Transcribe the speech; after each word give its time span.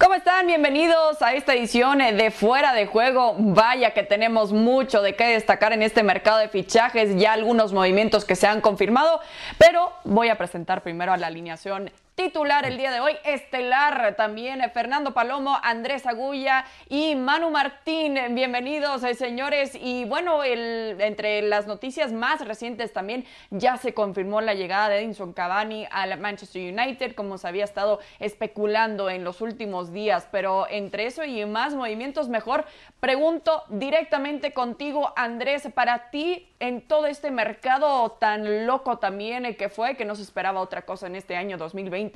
¿Cómo 0.00 0.14
están? 0.14 0.46
Bienvenidos 0.46 1.20
a 1.20 1.34
esta 1.34 1.52
edición 1.52 1.98
de 1.98 2.30
Fuera 2.30 2.72
de 2.72 2.86
Juego. 2.86 3.34
Vaya 3.36 3.90
que 3.90 4.02
tenemos 4.02 4.50
mucho 4.50 5.02
de 5.02 5.14
qué 5.14 5.26
destacar 5.26 5.74
en 5.74 5.82
este 5.82 6.02
mercado 6.02 6.38
de 6.38 6.48
fichajes, 6.48 7.16
ya 7.16 7.34
algunos 7.34 7.74
movimientos 7.74 8.24
que 8.24 8.34
se 8.34 8.46
han 8.46 8.62
confirmado, 8.62 9.20
pero 9.58 9.92
voy 10.04 10.30
a 10.30 10.38
presentar 10.38 10.82
primero 10.82 11.12
a 11.12 11.18
la 11.18 11.26
alineación 11.26 11.90
titular 12.24 12.66
el 12.66 12.76
día 12.76 12.92
de 12.92 13.00
hoy, 13.00 13.16
estelar 13.24 14.14
también 14.14 14.60
Fernando 14.74 15.14
Palomo, 15.14 15.56
Andrés 15.62 16.04
Agulla 16.04 16.66
y 16.90 17.14
Manu 17.14 17.48
Martín. 17.48 18.18
Bienvenidos, 18.32 19.02
eh, 19.04 19.14
señores. 19.14 19.74
Y 19.74 20.04
bueno, 20.04 20.44
el, 20.44 21.00
entre 21.00 21.40
las 21.40 21.66
noticias 21.66 22.12
más 22.12 22.46
recientes 22.46 22.92
también 22.92 23.24
ya 23.48 23.78
se 23.78 23.94
confirmó 23.94 24.42
la 24.42 24.52
llegada 24.52 24.90
de 24.90 24.98
Edinson 24.98 25.32
Cavani 25.32 25.86
al 25.90 26.20
Manchester 26.20 26.60
United, 26.74 27.14
como 27.14 27.38
se 27.38 27.48
había 27.48 27.64
estado 27.64 28.00
especulando 28.18 29.08
en 29.08 29.24
los 29.24 29.40
últimos 29.40 29.90
días. 29.90 30.28
Pero 30.30 30.66
entre 30.68 31.06
eso 31.06 31.24
y 31.24 31.46
más 31.46 31.74
movimientos, 31.74 32.28
mejor 32.28 32.66
pregunto 33.00 33.62
directamente 33.70 34.52
contigo, 34.52 35.14
Andrés, 35.16 35.66
para 35.74 36.10
ti 36.10 36.50
en 36.60 36.82
todo 36.82 37.06
este 37.06 37.30
mercado 37.30 38.10
tan 38.20 38.66
loco 38.66 38.98
también 38.98 39.46
eh, 39.46 39.56
que 39.56 39.70
fue, 39.70 39.96
que 39.96 40.04
no 40.04 40.14
se 40.14 40.22
esperaba 40.22 40.60
otra 40.60 40.82
cosa 40.82 41.06
en 41.06 41.16
este 41.16 41.34
año 41.34 41.56
2020 41.56 42.09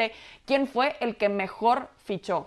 ¿quién 0.45 0.67
fue 0.67 0.97
el 1.01 1.17
que 1.17 1.29
mejor 1.29 1.89
fichó? 2.05 2.47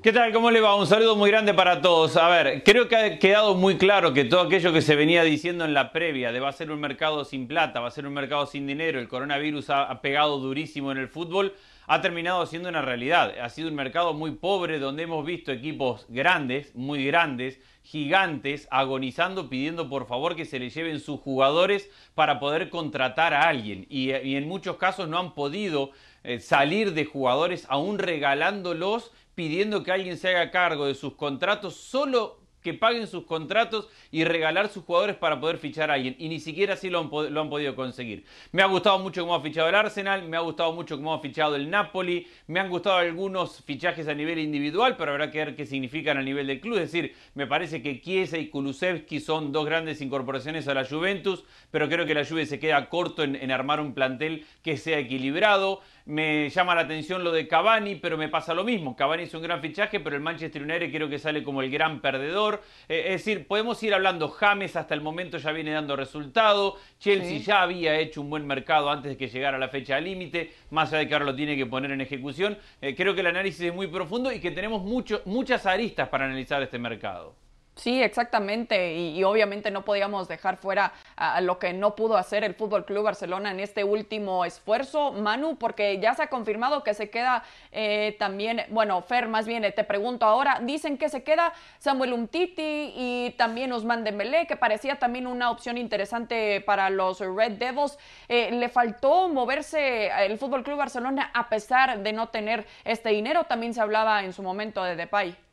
¿Qué 0.00 0.12
tal? 0.12 0.32
¿Cómo 0.32 0.52
le 0.52 0.60
va? 0.60 0.76
Un 0.76 0.86
saludo 0.86 1.16
muy 1.16 1.28
grande 1.28 1.52
para 1.54 1.80
todos. 1.82 2.16
A 2.16 2.28
ver, 2.28 2.62
creo 2.62 2.86
que 2.86 2.94
ha 2.94 3.18
quedado 3.18 3.56
muy 3.56 3.78
claro 3.78 4.12
que 4.12 4.24
todo 4.24 4.42
aquello 4.42 4.72
que 4.72 4.80
se 4.80 4.94
venía 4.94 5.24
diciendo 5.24 5.64
en 5.64 5.74
la 5.74 5.90
previa 5.90 6.30
de 6.30 6.38
va 6.38 6.50
a 6.50 6.52
ser 6.52 6.70
un 6.70 6.78
mercado 6.78 7.24
sin 7.24 7.48
plata, 7.48 7.80
va 7.80 7.88
a 7.88 7.90
ser 7.90 8.06
un 8.06 8.14
mercado 8.14 8.46
sin 8.46 8.64
dinero, 8.64 9.00
el 9.00 9.08
coronavirus 9.08 9.70
ha, 9.70 10.00
pegado 10.00 10.38
durísimo 10.38 10.92
en 10.92 10.98
el 10.98 11.08
fútbol, 11.08 11.52
ha 11.88 12.00
terminado 12.00 12.46
siendo 12.46 12.68
una 12.68 12.80
realidad. 12.80 13.34
Ha 13.40 13.48
sido 13.48 13.68
un 13.68 13.74
mercado 13.74 14.14
muy 14.14 14.30
pobre 14.30 14.78
donde 14.78 15.02
hemos 15.02 15.26
visto 15.26 15.50
equipos 15.50 16.06
grandes, 16.08 16.72
muy 16.76 17.04
grandes, 17.04 17.58
gigantes, 17.82 18.68
agonizando, 18.70 19.48
pidiendo 19.48 19.88
por 19.88 20.06
favor 20.06 20.36
que 20.36 20.44
se 20.44 20.60
le 20.60 20.70
lleven 20.70 21.00
sus 21.00 21.18
jugadores 21.18 21.90
para 22.14 22.38
poder 22.38 22.70
contratar 22.70 23.34
a 23.34 23.48
alguien. 23.48 23.84
Y 23.90 24.12
en 24.12 24.46
muchos 24.46 24.76
casos 24.76 25.08
no 25.08 25.18
han 25.18 25.34
podido 25.34 25.90
eh, 26.24 26.40
salir 26.40 26.94
de 26.94 27.04
jugadores 27.04 27.66
aún 27.68 27.98
regalándolos, 27.98 29.12
pidiendo 29.34 29.82
que 29.82 29.92
alguien 29.92 30.18
se 30.18 30.28
haga 30.28 30.50
cargo 30.50 30.86
de 30.86 30.94
sus 30.94 31.14
contratos 31.14 31.74
solo 31.76 32.38
que 32.62 32.74
paguen 32.74 33.06
sus 33.06 33.24
contratos 33.24 33.88
y 34.10 34.24
regalar 34.24 34.68
sus 34.68 34.84
jugadores 34.84 35.16
para 35.16 35.40
poder 35.40 35.58
fichar 35.58 35.90
a 35.90 35.94
alguien. 35.94 36.16
Y 36.18 36.28
ni 36.28 36.40
siquiera 36.40 36.74
así 36.74 36.90
lo 36.90 37.00
han, 37.00 37.08
podido 37.08 37.74
conseguir. 37.74 38.24
Me 38.52 38.62
ha 38.62 38.66
gustado 38.66 38.98
mucho 38.98 39.22
cómo 39.22 39.34
ha 39.34 39.40
fichado 39.40 39.68
el 39.68 39.74
Arsenal, 39.74 40.28
me 40.28 40.36
ha 40.36 40.40
gustado 40.40 40.72
mucho 40.72 40.96
cómo 40.96 41.14
ha 41.14 41.20
fichado 41.20 41.56
el 41.56 41.70
Napoli, 41.70 42.26
me 42.46 42.60
han 42.60 42.68
gustado 42.68 42.96
algunos 42.96 43.62
fichajes 43.64 44.08
a 44.08 44.14
nivel 44.14 44.38
individual, 44.38 44.96
pero 44.96 45.12
habrá 45.12 45.30
que 45.30 45.38
ver 45.38 45.56
qué 45.56 45.66
significan 45.66 46.18
a 46.18 46.22
nivel 46.22 46.46
del 46.46 46.60
club. 46.60 46.78
Es 46.78 46.92
decir, 46.92 47.14
me 47.34 47.46
parece 47.46 47.82
que 47.82 48.00
Chiesa 48.00 48.38
y 48.38 48.48
Kulusevski 48.48 49.20
son 49.20 49.52
dos 49.52 49.64
grandes 49.64 50.00
incorporaciones 50.00 50.68
a 50.68 50.74
la 50.74 50.84
Juventus, 50.84 51.44
pero 51.70 51.88
creo 51.88 52.06
que 52.06 52.14
la 52.14 52.24
Juve 52.24 52.46
se 52.46 52.58
queda 52.58 52.88
corto 52.88 53.22
en 53.22 53.50
armar 53.50 53.80
un 53.80 53.94
plantel 53.94 54.44
que 54.62 54.76
sea 54.76 54.98
equilibrado. 54.98 55.80
Me 56.08 56.48
llama 56.48 56.74
la 56.74 56.80
atención 56.80 57.22
lo 57.22 57.30
de 57.30 57.46
Cavani, 57.46 57.96
pero 57.96 58.16
me 58.16 58.30
pasa 58.30 58.54
lo 58.54 58.64
mismo. 58.64 58.96
Cavani 58.96 59.24
es 59.24 59.34
un 59.34 59.42
gran 59.42 59.60
fichaje, 59.60 60.00
pero 60.00 60.16
el 60.16 60.22
Manchester 60.22 60.62
United 60.62 60.90
creo 60.90 61.06
que 61.06 61.18
sale 61.18 61.42
como 61.42 61.60
el 61.60 61.70
gran 61.70 62.00
perdedor. 62.00 62.62
Eh, 62.88 63.08
es 63.08 63.12
decir, 63.26 63.46
podemos 63.46 63.82
ir 63.82 63.92
hablando, 63.92 64.30
James 64.30 64.74
hasta 64.74 64.94
el 64.94 65.02
momento 65.02 65.36
ya 65.36 65.52
viene 65.52 65.72
dando 65.72 65.96
resultado. 65.96 66.76
Chelsea 66.98 67.40
ya 67.40 67.60
había 67.60 67.98
hecho 67.98 68.22
un 68.22 68.30
buen 68.30 68.46
mercado 68.46 68.88
antes 68.88 69.10
de 69.10 69.16
que 69.18 69.28
llegara 69.28 69.58
la 69.58 69.68
fecha 69.68 70.00
límite, 70.00 70.50
más 70.70 70.88
allá 70.88 71.00
de 71.00 71.08
que 71.08 71.12
ahora 71.12 71.26
lo 71.26 71.36
tiene 71.36 71.58
que 71.58 71.66
poner 71.66 71.90
en 71.90 72.00
ejecución. 72.00 72.56
Eh, 72.80 72.94
creo 72.94 73.14
que 73.14 73.20
el 73.20 73.26
análisis 73.26 73.60
es 73.60 73.74
muy 73.74 73.88
profundo 73.88 74.32
y 74.32 74.40
que 74.40 74.50
tenemos 74.50 74.82
mucho, 74.82 75.20
muchas 75.26 75.66
aristas 75.66 76.08
para 76.08 76.24
analizar 76.24 76.62
este 76.62 76.78
mercado. 76.78 77.47
Sí, 77.78 78.02
exactamente. 78.02 78.94
Y, 78.94 79.22
obviamente 79.22 79.70
no 79.70 79.84
podíamos 79.84 80.26
dejar 80.26 80.56
fuera 80.56 80.92
a, 81.16 81.40
lo 81.40 81.60
que 81.60 81.72
no 81.72 81.94
pudo 81.94 82.16
hacer 82.16 82.42
el 82.42 82.54
Fútbol 82.54 82.84
Club 82.84 83.04
Barcelona 83.04 83.52
en 83.52 83.60
este 83.60 83.84
último 83.84 84.44
esfuerzo, 84.44 85.12
Manu, 85.12 85.56
porque 85.56 86.00
ya 86.00 86.12
se 86.14 86.24
ha 86.24 86.26
confirmado 86.26 86.82
que 86.82 86.92
se 86.92 87.08
queda 87.08 87.44
eh, 87.70 88.16
también, 88.18 88.64
bueno, 88.70 89.00
Fer, 89.02 89.28
más 89.28 89.46
bien 89.46 89.62
te 89.62 89.84
pregunto 89.84 90.26
ahora, 90.26 90.58
dicen 90.62 90.98
que 90.98 91.08
se 91.08 91.22
queda 91.22 91.52
Samuel 91.78 92.14
Umtiti 92.14 92.92
y 92.96 93.34
también 93.38 93.72
Usman 93.72 94.02
Dembélé, 94.02 94.48
que 94.48 94.56
parecía 94.56 94.98
también 94.98 95.28
una 95.28 95.50
opción 95.50 95.78
interesante 95.78 96.60
para 96.60 96.90
los 96.90 97.20
Red 97.20 97.52
Devils. 97.52 97.96
Eh, 98.28 98.50
le 98.50 98.68
faltó 98.68 99.28
moverse 99.28 100.08
el 100.24 100.36
Fútbol 100.36 100.64
Club 100.64 100.78
Barcelona 100.78 101.30
a 101.32 101.48
pesar 101.48 102.00
de 102.00 102.12
no 102.12 102.28
tener 102.28 102.66
este 102.84 103.10
dinero. 103.10 103.44
También 103.44 103.72
se 103.72 103.80
hablaba 103.80 104.24
en 104.24 104.32
su 104.32 104.42
momento 104.42 104.82
de 104.82 104.96
Depay. 104.96 105.47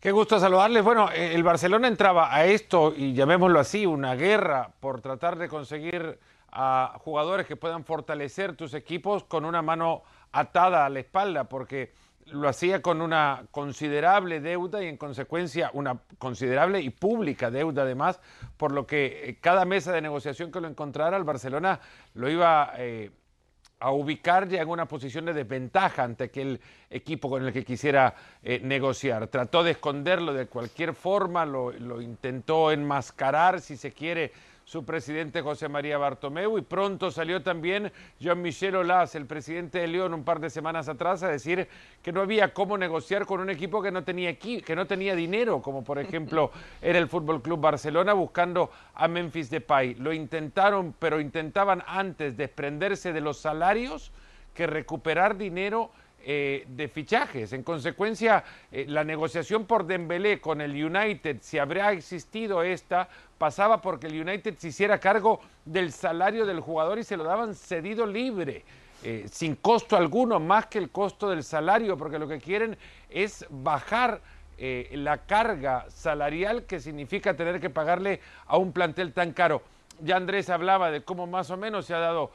Qué 0.00 0.12
gusto 0.12 0.38
saludarles. 0.38 0.84
Bueno, 0.84 1.10
eh, 1.10 1.34
el 1.34 1.42
Barcelona 1.42 1.88
entraba 1.88 2.32
a 2.32 2.46
esto, 2.46 2.94
y 2.96 3.14
llamémoslo 3.14 3.58
así, 3.58 3.84
una 3.84 4.14
guerra 4.14 4.70
por 4.78 5.00
tratar 5.00 5.36
de 5.36 5.48
conseguir 5.48 6.20
a 6.52 6.94
jugadores 7.00 7.48
que 7.48 7.56
puedan 7.56 7.82
fortalecer 7.82 8.54
tus 8.54 8.74
equipos 8.74 9.24
con 9.24 9.44
una 9.44 9.60
mano 9.60 10.04
atada 10.30 10.86
a 10.86 10.88
la 10.88 11.00
espalda, 11.00 11.48
porque 11.48 11.94
lo 12.26 12.48
hacía 12.48 12.80
con 12.80 13.02
una 13.02 13.46
considerable 13.50 14.38
deuda 14.38 14.84
y 14.84 14.86
en 14.86 14.98
consecuencia 14.98 15.70
una 15.72 15.98
considerable 16.18 16.80
y 16.80 16.90
pública 16.90 17.50
deuda 17.50 17.82
además, 17.82 18.20
por 18.56 18.70
lo 18.70 18.86
que 18.86 19.30
eh, 19.30 19.38
cada 19.40 19.64
mesa 19.64 19.90
de 19.90 20.00
negociación 20.00 20.52
que 20.52 20.60
lo 20.60 20.68
encontrara, 20.68 21.16
el 21.16 21.24
Barcelona 21.24 21.80
lo 22.14 22.30
iba 22.30 22.72
eh, 22.76 23.10
a 23.80 23.92
ubicar 23.92 24.48
ya 24.48 24.62
en 24.62 24.68
una 24.68 24.86
posición 24.86 25.24
de 25.26 25.34
desventaja 25.34 26.02
ante 26.02 26.24
aquel 26.24 26.60
equipo 26.90 27.28
con 27.30 27.44
el 27.44 27.52
que 27.52 27.64
quisiera 27.64 28.14
eh, 28.42 28.60
negociar. 28.62 29.28
Trató 29.28 29.62
de 29.62 29.72
esconderlo 29.72 30.32
de 30.32 30.46
cualquier 30.46 30.94
forma, 30.94 31.46
lo, 31.46 31.70
lo 31.72 32.00
intentó 32.00 32.72
enmascarar, 32.72 33.60
si 33.60 33.76
se 33.76 33.92
quiere, 33.92 34.32
su 34.68 34.84
presidente 34.84 35.40
José 35.40 35.66
María 35.66 35.96
Bartomeu 35.96 36.58
y 36.58 36.60
pronto 36.60 37.10
salió 37.10 37.42
también 37.42 37.90
Jean-Michel 38.20 38.74
Aulas, 38.74 39.14
el 39.14 39.24
presidente 39.24 39.78
de 39.78 39.88
León, 39.88 40.12
un 40.12 40.24
par 40.24 40.40
de 40.40 40.50
semanas 40.50 40.90
atrás 40.90 41.22
a 41.22 41.28
decir 41.28 41.66
que 42.02 42.12
no 42.12 42.20
había 42.20 42.52
cómo 42.52 42.76
negociar 42.76 43.24
con 43.24 43.40
un 43.40 43.48
equipo 43.48 43.80
que 43.80 43.90
no 43.90 44.04
tenía 44.04 44.38
que 44.38 44.76
no 44.76 44.86
tenía 44.86 45.14
dinero, 45.14 45.62
como 45.62 45.82
por 45.84 45.98
ejemplo 45.98 46.50
era 46.82 46.98
el 46.98 47.08
Fútbol 47.08 47.40
Club 47.40 47.60
Barcelona 47.60 48.12
buscando 48.12 48.70
a 48.92 49.08
Memphis 49.08 49.48
Depay. 49.48 49.94
Lo 49.94 50.12
intentaron, 50.12 50.94
pero 50.98 51.18
intentaban 51.18 51.82
antes 51.86 52.36
desprenderse 52.36 53.14
de 53.14 53.22
los 53.22 53.38
salarios 53.38 54.12
que 54.52 54.66
recuperar 54.66 55.38
dinero 55.38 55.92
eh, 56.30 56.66
de 56.68 56.88
fichajes. 56.88 57.54
En 57.54 57.62
consecuencia, 57.62 58.44
eh, 58.70 58.84
la 58.86 59.02
negociación 59.02 59.64
por 59.64 59.86
Dembélé 59.86 60.42
con 60.42 60.60
el 60.60 60.72
United, 60.72 61.38
si 61.40 61.58
habría 61.58 61.90
existido 61.92 62.62
esta, 62.62 63.08
pasaba 63.38 63.80
porque 63.80 64.08
el 64.08 64.20
United 64.20 64.58
se 64.58 64.68
hiciera 64.68 65.00
cargo 65.00 65.40
del 65.64 65.90
salario 65.90 66.44
del 66.44 66.60
jugador 66.60 66.98
y 66.98 67.04
se 67.04 67.16
lo 67.16 67.24
daban 67.24 67.54
cedido 67.54 68.04
libre. 68.04 68.62
Eh, 69.02 69.24
sin 69.32 69.54
costo 69.56 69.96
alguno, 69.96 70.38
más 70.38 70.66
que 70.66 70.76
el 70.76 70.90
costo 70.90 71.30
del 71.30 71.42
salario, 71.42 71.96
porque 71.96 72.18
lo 72.18 72.28
que 72.28 72.40
quieren 72.40 72.76
es 73.08 73.46
bajar 73.48 74.20
la 74.58 75.18
carga 75.24 75.86
salarial 75.88 76.64
que 76.64 76.78
significa 76.78 77.34
tener 77.34 77.58
que 77.58 77.70
pagarle 77.70 78.20
a 78.46 78.58
un 78.58 78.72
plantel 78.72 79.14
tan 79.14 79.32
caro. 79.32 79.62
Ya 80.02 80.16
Andrés 80.16 80.50
hablaba 80.50 80.90
de 80.90 81.02
cómo 81.02 81.26
más 81.26 81.48
o 81.50 81.56
menos 81.56 81.86
se 81.86 81.94
ha 81.94 82.00
dado 82.00 82.32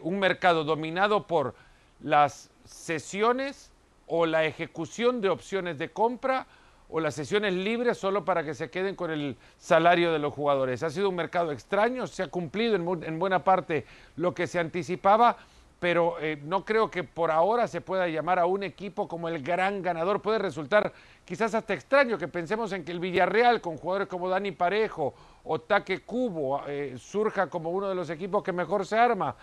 un 0.00 0.18
mercado 0.20 0.62
dominado 0.64 1.26
por 1.26 1.54
las 2.02 2.50
sesiones 2.64 3.70
o 4.06 4.26
la 4.26 4.44
ejecución 4.44 5.20
de 5.20 5.28
opciones 5.28 5.78
de 5.78 5.90
compra 5.90 6.46
o 6.88 7.00
las 7.00 7.14
sesiones 7.14 7.54
libres 7.54 7.98
solo 7.98 8.24
para 8.24 8.44
que 8.44 8.54
se 8.54 8.70
queden 8.70 8.94
con 8.94 9.10
el 9.10 9.36
salario 9.58 10.12
de 10.12 10.18
los 10.18 10.32
jugadores. 10.32 10.82
Ha 10.82 10.90
sido 10.90 11.08
un 11.08 11.16
mercado 11.16 11.50
extraño, 11.50 12.06
se 12.06 12.22
ha 12.22 12.28
cumplido 12.28 12.76
en, 12.76 13.18
buena 13.18 13.42
parte 13.42 13.84
lo 14.16 14.34
que 14.34 14.46
se 14.46 14.58
anticipaba, 14.58 15.36
pero 15.80 16.20
eh, 16.20 16.38
no 16.44 16.64
creo 16.64 16.90
que 16.90 17.02
por 17.02 17.30
ahora 17.30 17.66
se 17.68 17.80
pueda 17.80 18.06
llamar 18.08 18.38
a 18.38 18.46
un 18.46 18.62
equipo 18.62 19.08
como 19.08 19.28
el 19.28 19.42
gran 19.42 19.82
ganador. 19.82 20.22
Puede 20.22 20.38
resultar 20.38 20.92
quizás 21.24 21.54
hasta 21.54 21.74
extraño 21.74 22.16
que 22.16 22.28
pensemos 22.28 22.72
en 22.72 22.84
que 22.84 22.92
el 22.92 23.00
Villarreal, 23.00 23.60
con 23.60 23.76
jugadores 23.76 24.08
como 24.08 24.28
Dani 24.28 24.52
Parejo 24.52 25.14
o 25.42 25.60
Taque 25.60 26.02
Cubo, 26.02 26.62
eh, 26.68 26.94
surja 26.98 27.48
como 27.48 27.70
uno 27.70 27.88
de 27.88 27.94
los 27.94 28.08
equipos 28.08 28.42
que 28.42 28.52
mejor 28.52 28.86
se 28.86 28.96
arma 28.96 29.34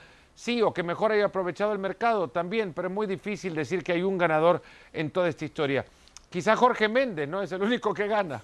sí, 0.42 0.60
o 0.64 0.74
que 0.74 0.82
mejor 0.82 1.12
haya 1.12 1.26
aprovechado 1.26 1.72
el 1.72 1.78
mercado 1.78 2.28
también, 2.28 2.74
pero 2.74 2.88
es 2.88 2.94
muy 2.94 3.06
difícil 3.06 3.54
decir 3.54 3.84
que 3.84 3.92
hay 3.92 4.02
un 4.02 4.18
ganador 4.18 4.64
en 4.92 5.12
toda 5.12 5.30
esta 5.30 5.46
historia. 5.46 5.86
Quizá 6.32 6.56
Jorge 6.56 6.90
Méndez, 6.90 7.30
¿no? 7.30 7.44
Es 7.44 7.52
el 7.52 7.62
único 7.62 7.94
que 7.94 8.08
gana. 8.08 8.42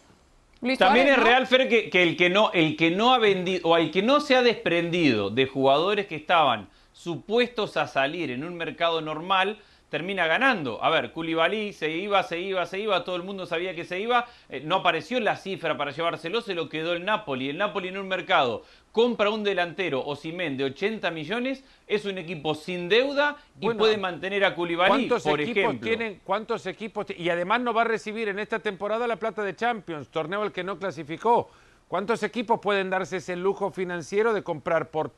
También 0.78 1.08
es 1.08 1.18
real, 1.18 1.48
Fer, 1.48 1.68
que, 1.68 2.04
el, 2.04 2.16
que 2.16 2.30
no, 2.30 2.52
el 2.52 2.76
que 2.78 2.92
no 2.92 3.16
ha 3.16 3.18
vendido, 3.18 3.70
o 3.70 3.78
el 3.78 3.90
que 3.90 4.04
no 4.04 4.20
se 4.20 4.36
ha 4.36 4.44
desprendido 4.44 5.32
de 5.32 5.48
jugadores 5.48 6.06
que 6.06 6.16
estaban 6.16 6.68
supuestos 6.94 7.78
a 7.78 7.88
salir 7.88 8.30
en 8.30 8.44
un 8.44 8.56
mercado 8.56 9.02
normal, 9.02 9.58
termina 9.90 10.28
ganando. 10.28 10.84
A 10.84 10.90
ver, 10.90 11.12
Koulibaly 11.12 11.74
se 11.74 11.90
iba, 11.92 12.22
se 12.24 12.40
iba, 12.40 12.66
se 12.66 12.80
iba, 12.80 13.04
todo 13.04 13.16
el 13.16 13.24
mundo 13.24 13.46
sabía 13.46 13.74
que 13.76 13.86
se 13.86 14.00
iba, 14.00 14.26
eh, 14.50 14.62
no 14.64 14.78
apareció 14.78 15.20
la 15.20 15.38
cifra 15.38 15.78
para 15.78 15.92
llevárselo, 15.92 16.42
se 16.42 16.54
lo 16.54 16.70
quedó 16.70 16.94
el 16.94 17.06
Napoli. 17.06 17.50
El 17.50 17.58
Napoli 17.58 17.90
en 17.90 17.98
un 17.98 18.08
mercado 18.08 18.64
compra 18.92 19.30
un 19.30 19.44
delantero 19.44 20.02
o 20.04 20.16
de 20.16 20.64
80 20.64 21.12
millones, 21.12 21.64
es 21.86 22.06
un 22.06 22.18
equipo 22.18 22.56
sin 22.56 22.90
deuda 22.90 23.38
y 23.60 23.70
puede 23.70 23.98
mantener 23.98 24.44
a 24.44 24.56
Koulibaly, 24.56 25.08
por 25.08 25.40
ejemplo. 25.40 25.88
Tienen, 25.88 26.20
¿Cuántos 26.24 26.66
equipos? 26.66 27.06
Y 27.16 27.30
además 27.30 27.62
no 27.62 27.74
va 27.74 27.82
a 27.82 27.86
recibir 27.86 28.28
en 28.28 28.40
esta 28.40 28.60
temporada 28.60 29.08
la 29.08 29.18
plata 29.18 29.44
de 29.44 29.56
Champions, 29.56 30.10
torneo 30.10 30.42
al 30.42 30.52
que 30.52 30.64
no 30.64 30.78
clasificó. 30.78 31.50
¿Cuántos 31.88 32.24
equipos 32.24 32.60
pueden 32.60 32.90
darse 32.90 33.18
ese 33.18 33.36
lujo 33.36 33.72
financiero 33.72 34.34
de 34.34 34.44
comprar 34.44 34.90
por 34.90 35.12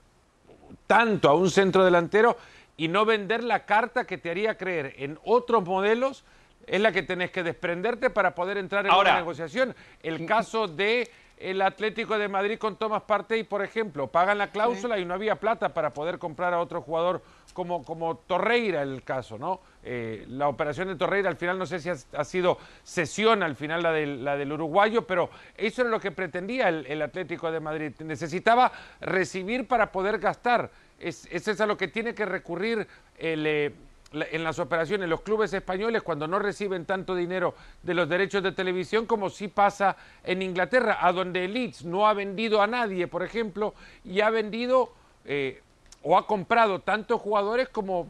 tanto 0.86 1.30
a 1.30 1.34
un 1.34 1.50
centro 1.50 1.84
delantero 1.84 2.38
y 2.80 2.88
no 2.88 3.04
vender 3.04 3.44
la 3.44 3.66
carta 3.66 4.06
que 4.06 4.18
te 4.18 4.32
haría 4.32 4.58
creer 4.58 4.94
en 5.00 5.20
otros 5.26 5.66
modelos 5.66 6.24
es 6.66 6.80
la 6.80 6.94
que 6.94 7.04
tenés 7.04 7.30
que 7.30 7.44
desprenderte 7.44 8.10
para 8.10 8.34
poder 8.34 8.58
entrar 8.58 8.86
en 8.86 8.94
una 8.94 9.18
negociación. 9.18 9.76
El 10.02 10.26
caso 10.26 10.66
de 10.66 11.12
el 11.40 11.62
Atlético 11.62 12.18
de 12.18 12.30
Madrid 12.30 12.58
con 12.58 12.78
Tomás 12.78 13.04
Partey, 13.04 13.44
por 13.44 13.64
ejemplo, 13.64 14.08
pagan 14.08 14.38
la 14.38 14.52
cláusula 14.52 14.98
y 14.98 15.04
no 15.04 15.14
había 15.14 15.36
plata 15.36 15.74
para 15.74 15.94
poder 15.94 16.20
comprar 16.20 16.54
a 16.54 16.60
otro 16.60 16.82
jugador 16.82 17.22
como, 17.54 17.84
como 17.84 18.16
Torreira 18.16 18.82
el 18.82 19.04
caso, 19.04 19.38
¿no? 19.38 19.60
Eh, 19.84 20.26
la 20.30 20.48
operación 20.48 20.88
de 20.88 20.96
Torreira 20.96 21.30
al 21.30 21.36
final 21.36 21.60
no 21.60 21.66
sé 21.66 21.80
si 21.80 21.90
ha, 21.90 22.24
sido 22.24 22.58
sesión 22.84 23.44
al 23.44 23.58
final 23.58 23.84
la 23.84 23.92
del, 23.92 24.24
la 24.24 24.38
del, 24.38 24.52
uruguayo, 24.54 25.06
pero 25.06 25.30
eso 25.58 25.82
era 25.82 25.90
lo 25.90 26.00
que 26.00 26.12
pretendía 26.12 26.70
el, 26.70 27.02
Atlético 27.02 27.52
de 27.52 27.60
Madrid. 27.60 27.94
Necesitaba 28.00 28.72
recibir 29.02 29.68
para 29.68 29.92
poder 29.92 30.20
gastar. 30.20 30.72
Es, 31.00 31.28
es 31.32 31.62
a 31.62 31.66
lo 31.66 31.78
que 31.78 31.88
tiene 31.88 32.14
que 32.14 32.26
recurrir 32.26 32.88
el... 33.18 33.48
Eh, 33.48 33.74
en 34.12 34.44
las 34.44 34.58
operaciones, 34.60 35.08
los 35.08 35.22
clubes 35.22 35.54
españoles 35.54 36.02
cuando 36.02 36.28
no 36.28 36.40
reciben 36.40 36.86
tanto 36.86 37.16
dinero 37.16 37.54
de 37.84 37.94
los 37.94 38.10
derechos 38.10 38.42
de 38.42 38.52
televisión 38.52 39.06
como 39.06 39.30
sí 39.30 39.48
pasa 39.48 39.96
en 40.24 40.42
Inglaterra, 40.42 40.98
a 41.02 41.12
donde 41.12 41.46
el 41.46 41.54
Leeds 41.54 41.86
no 41.86 42.08
ha 42.08 42.14
vendido 42.14 42.62
a 42.62 42.68
nadie, 42.68 43.08
por 43.08 43.24
ejemplo, 43.24 43.76
y 44.04 44.22
ha 44.22 44.30
vendido 44.30 44.92
eh, 45.26 45.62
o 46.02 46.18
ha 46.18 46.26
comprado 46.26 46.80
tantos 46.80 47.22
jugadores 47.22 47.70
como, 47.70 48.08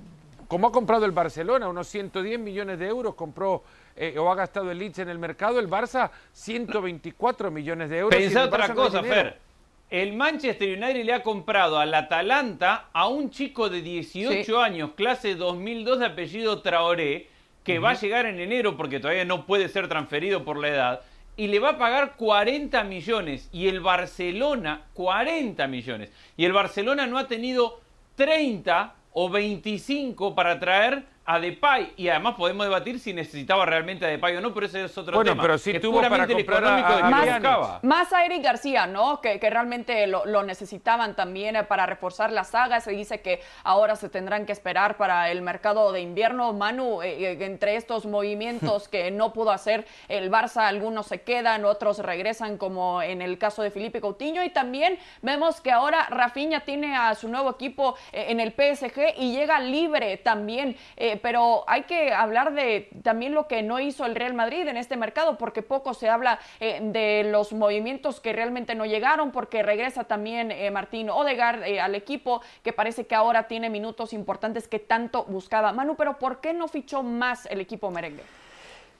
como 0.47 0.67
ha 0.67 0.71
comprado 0.71 1.05
el 1.05 1.11
Barcelona, 1.11 1.67
unos 1.67 1.87
110 1.87 2.39
millones 2.39 2.79
de 2.79 2.87
euros 2.87 3.15
compró 3.15 3.63
eh, 3.95 4.17
o 4.17 4.31
ha 4.31 4.35
gastado 4.35 4.71
el 4.71 4.77
Leeds 4.77 4.99
en 4.99 5.09
el 5.09 5.19
mercado, 5.19 5.59
el 5.59 5.69
Barça 5.69 6.11
124 6.31 7.51
millones 7.51 7.89
de 7.89 7.97
euros. 7.97 8.17
Pensá 8.17 8.45
otra 8.45 8.73
cosa, 8.73 9.03
Fer 9.03 9.48
el 9.89 10.13
Manchester 10.13 10.77
United 10.77 11.03
le 11.03 11.13
ha 11.13 11.23
comprado 11.23 11.79
al 11.79 11.93
Atalanta 11.93 12.89
a 12.93 13.07
un 13.07 13.31
chico 13.31 13.69
de 13.69 13.81
18 13.81 14.61
años, 14.61 14.91
clase 14.95 15.35
2002 15.35 15.99
de 15.99 16.05
apellido 16.05 16.61
Traoré, 16.61 17.27
que 17.63 17.79
va 17.79 17.91
a 17.91 17.99
llegar 17.99 18.27
en 18.27 18.39
enero 18.39 18.77
porque 18.77 18.99
todavía 18.99 19.25
no 19.25 19.45
puede 19.45 19.67
ser 19.67 19.87
transferido 19.87 20.45
por 20.45 20.59
la 20.59 20.67
edad, 20.67 21.01
y 21.37 21.47
le 21.47 21.59
va 21.59 21.69
a 21.69 21.77
pagar 21.77 22.17
40 22.17 22.83
millones. 22.83 23.49
Y 23.51 23.67
el 23.67 23.79
Barcelona, 23.79 24.81
40 24.93 25.67
millones. 25.67 26.11
Y 26.35 26.45
el 26.45 26.53
Barcelona 26.53 27.07
no 27.07 27.17
ha 27.17 27.27
tenido 27.27 27.79
30 28.15 28.93
o 29.13 29.29
25 29.29 30.35
para 30.35 30.59
traer 30.59 31.05
a 31.29 31.39
Depay 31.39 31.93
y 31.95 32.09
además 32.09 32.33
podemos 32.35 32.65
debatir 32.65 32.99
si 32.99 33.13
necesitaba 33.13 33.63
realmente 33.63 34.03
a 34.03 34.09
Depay 34.09 34.37
o 34.37 34.41
no, 34.41 34.51
pero 34.51 34.65
ese 34.65 34.85
es 34.85 34.97
otro 34.97 35.11
tema. 35.11 35.23
Bueno, 35.23 35.39
pero 35.39 35.57
sí 35.59 35.79
tuvo 35.79 36.01
para 36.01 36.25
comprar 36.25 36.65
a, 36.65 37.09
más, 37.09 37.83
más, 37.83 38.13
a 38.13 38.25
Eric 38.25 38.43
García, 38.43 38.87
¿no? 38.87 39.21
Que, 39.21 39.37
realmente 39.39 40.07
lo, 40.07 40.43
necesitaban 40.43 41.15
también 41.15 41.55
eh, 41.55 41.63
para 41.63 41.85
reforzar 41.85 42.31
la 42.31 42.43
saga. 42.43 42.81
Se 42.81 42.91
dice 42.91 43.21
que 43.21 43.41
ahora 43.63 43.95
se 43.95 44.09
tendrán 44.09 44.47
que 44.47 44.53
esperar 44.53 44.97
para 44.97 45.29
el 45.29 45.43
mercado 45.43 45.91
de 45.91 46.01
invierno. 46.01 46.51
Manu, 46.53 47.03
eh, 47.03 47.31
eh, 47.31 47.45
entre 47.45 47.75
estos 47.75 48.07
movimientos 48.07 48.87
que 48.89 49.11
no 49.11 49.31
pudo 49.31 49.51
hacer 49.51 49.85
el 50.07 50.31
Barça, 50.31 50.67
algunos 50.67 51.05
se 51.05 51.21
quedan, 51.21 51.63
otros 51.63 51.99
regresan, 51.99 52.57
como 52.57 53.03
en 53.03 53.21
el 53.21 53.37
caso 53.37 53.61
de 53.61 53.69
Felipe 53.69 54.01
Coutinho. 54.01 54.43
Y 54.43 54.49
también 54.49 54.97
vemos 55.21 55.61
que 55.61 55.71
ahora 55.71 56.07
Rafinha 56.09 56.61
tiene 56.61 56.95
a 56.95 57.13
su 57.13 57.27
nuevo 57.27 57.51
equipo 57.51 57.95
en 58.11 58.39
el 58.39 58.51
PSG 58.51 59.13
y 59.17 59.33
llega 59.33 59.59
libre 59.59 60.17
también 60.17 60.75
pero 61.21 61.63
hay 61.67 61.83
que 61.83 62.13
hablar 62.13 62.53
de 62.53 62.89
también 63.03 63.33
lo 63.33 63.47
que 63.47 63.61
no 63.61 63.79
hizo 63.79 64.05
el 64.05 64.15
Real 64.15 64.33
Madrid 64.33 64.67
en 64.67 64.77
este 64.77 64.97
mercado, 64.97 65.37
porque 65.37 65.61
poco 65.61 65.93
se 65.93 66.09
habla 66.09 66.39
eh, 66.59 66.79
de 66.81 67.29
los 67.29 67.53
movimientos 67.53 68.19
que 68.19 68.33
realmente 68.33 68.75
no 68.75 68.85
llegaron, 68.85 69.31
porque 69.31 69.63
regresa 69.63 70.05
también 70.05 70.51
eh, 70.51 70.71
Martín 70.71 71.09
Odegaard 71.09 71.63
eh, 71.63 71.79
al 71.79 71.95
equipo, 71.95 72.41
que 72.63 72.73
parece 72.73 73.05
que 73.07 73.15
ahora 73.15 73.47
tiene 73.47 73.69
minutos 73.69 74.13
importantes 74.13 74.67
que 74.67 74.79
tanto 74.79 75.25
buscaba. 75.25 75.73
Manu, 75.73 75.95
pero 75.95 76.17
¿por 76.17 76.41
qué 76.41 76.53
no 76.53 76.67
fichó 76.67 77.03
más 77.03 77.45
el 77.47 77.59
equipo 77.61 77.91
merengue? 77.91 78.23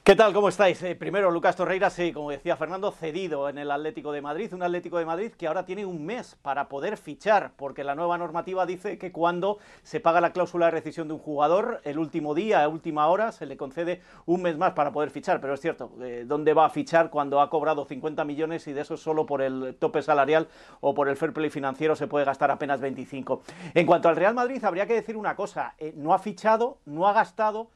¿Qué 0.10 0.16
tal? 0.16 0.34
¿Cómo 0.34 0.50
estáis? 0.50 0.82
Eh, 0.82 0.96
primero, 0.96 1.30
Lucas 1.30 1.56
Torreira, 1.56 1.92
sí, 1.92 2.12
como 2.12 2.32
decía 2.32 2.58
Fernando, 2.58 2.90
cedido 2.90 3.48
en 3.48 3.60
el 3.60 3.70
Atlético 3.70 4.12
de 4.12 4.24
Madrid, 4.24 4.52
un 4.56 4.64
Atlético 4.64 4.98
de 4.98 5.06
Madrid 5.06 5.34
que 5.34 5.46
ahora 5.46 5.66
tiene 5.66 5.86
un 5.86 6.04
mes 6.04 6.36
para 6.42 6.68
poder 6.68 6.98
fichar, 6.98 7.52
porque 7.56 7.84
la 7.84 7.94
nueva 7.94 8.18
normativa 8.18 8.66
dice 8.66 8.98
que 8.98 9.12
cuando 9.12 9.60
se 9.84 10.00
paga 10.00 10.20
la 10.20 10.34
cláusula 10.34 10.66
de 10.66 10.72
rescisión 10.72 11.08
de 11.10 11.14
un 11.14 11.20
jugador, 11.20 11.80
el 11.84 12.00
último 12.00 12.34
día, 12.34 12.64
a 12.64 12.68
última 12.68 13.06
hora, 13.06 13.32
se 13.32 13.46
le 13.46 13.56
concede 13.56 14.02
un 14.26 14.42
mes 14.42 14.58
más 14.58 14.74
para 14.74 14.92
poder 14.92 15.12
fichar, 15.12 15.42
pero 15.42 15.54
es 15.54 15.62
cierto, 15.62 15.92
eh, 16.02 16.24
¿dónde 16.26 16.56
va 16.56 16.66
a 16.66 16.72
fichar 16.72 17.12
cuando 17.12 17.40
ha 17.40 17.52
cobrado 17.52 17.86
50 17.86 18.26
millones 18.26 18.68
y 18.68 18.74
de 18.74 18.82
eso 18.82 18.98
solo 18.98 19.28
por 19.28 19.44
el 19.44 19.78
tope 19.78 20.02
salarial 20.02 20.48
o 20.82 20.96
por 20.96 21.08
el 21.08 21.18
fair 21.18 21.34
play 21.34 21.52
financiero 21.52 21.96
se 21.96 22.08
puede 22.08 22.26
gastar 22.26 22.50
apenas 22.50 22.82
25? 22.82 23.44
En 23.76 23.86
cuanto 23.86 24.10
al 24.10 24.16
Real 24.16 24.34
Madrid, 24.34 24.64
habría 24.64 24.88
que 24.88 24.96
decir 24.96 25.16
una 25.16 25.36
cosa, 25.36 25.76
eh, 25.78 25.94
no 25.96 26.16
ha 26.16 26.18
fichado, 26.18 26.80
no 26.86 27.08
ha 27.08 27.14
gastado, 27.14 27.70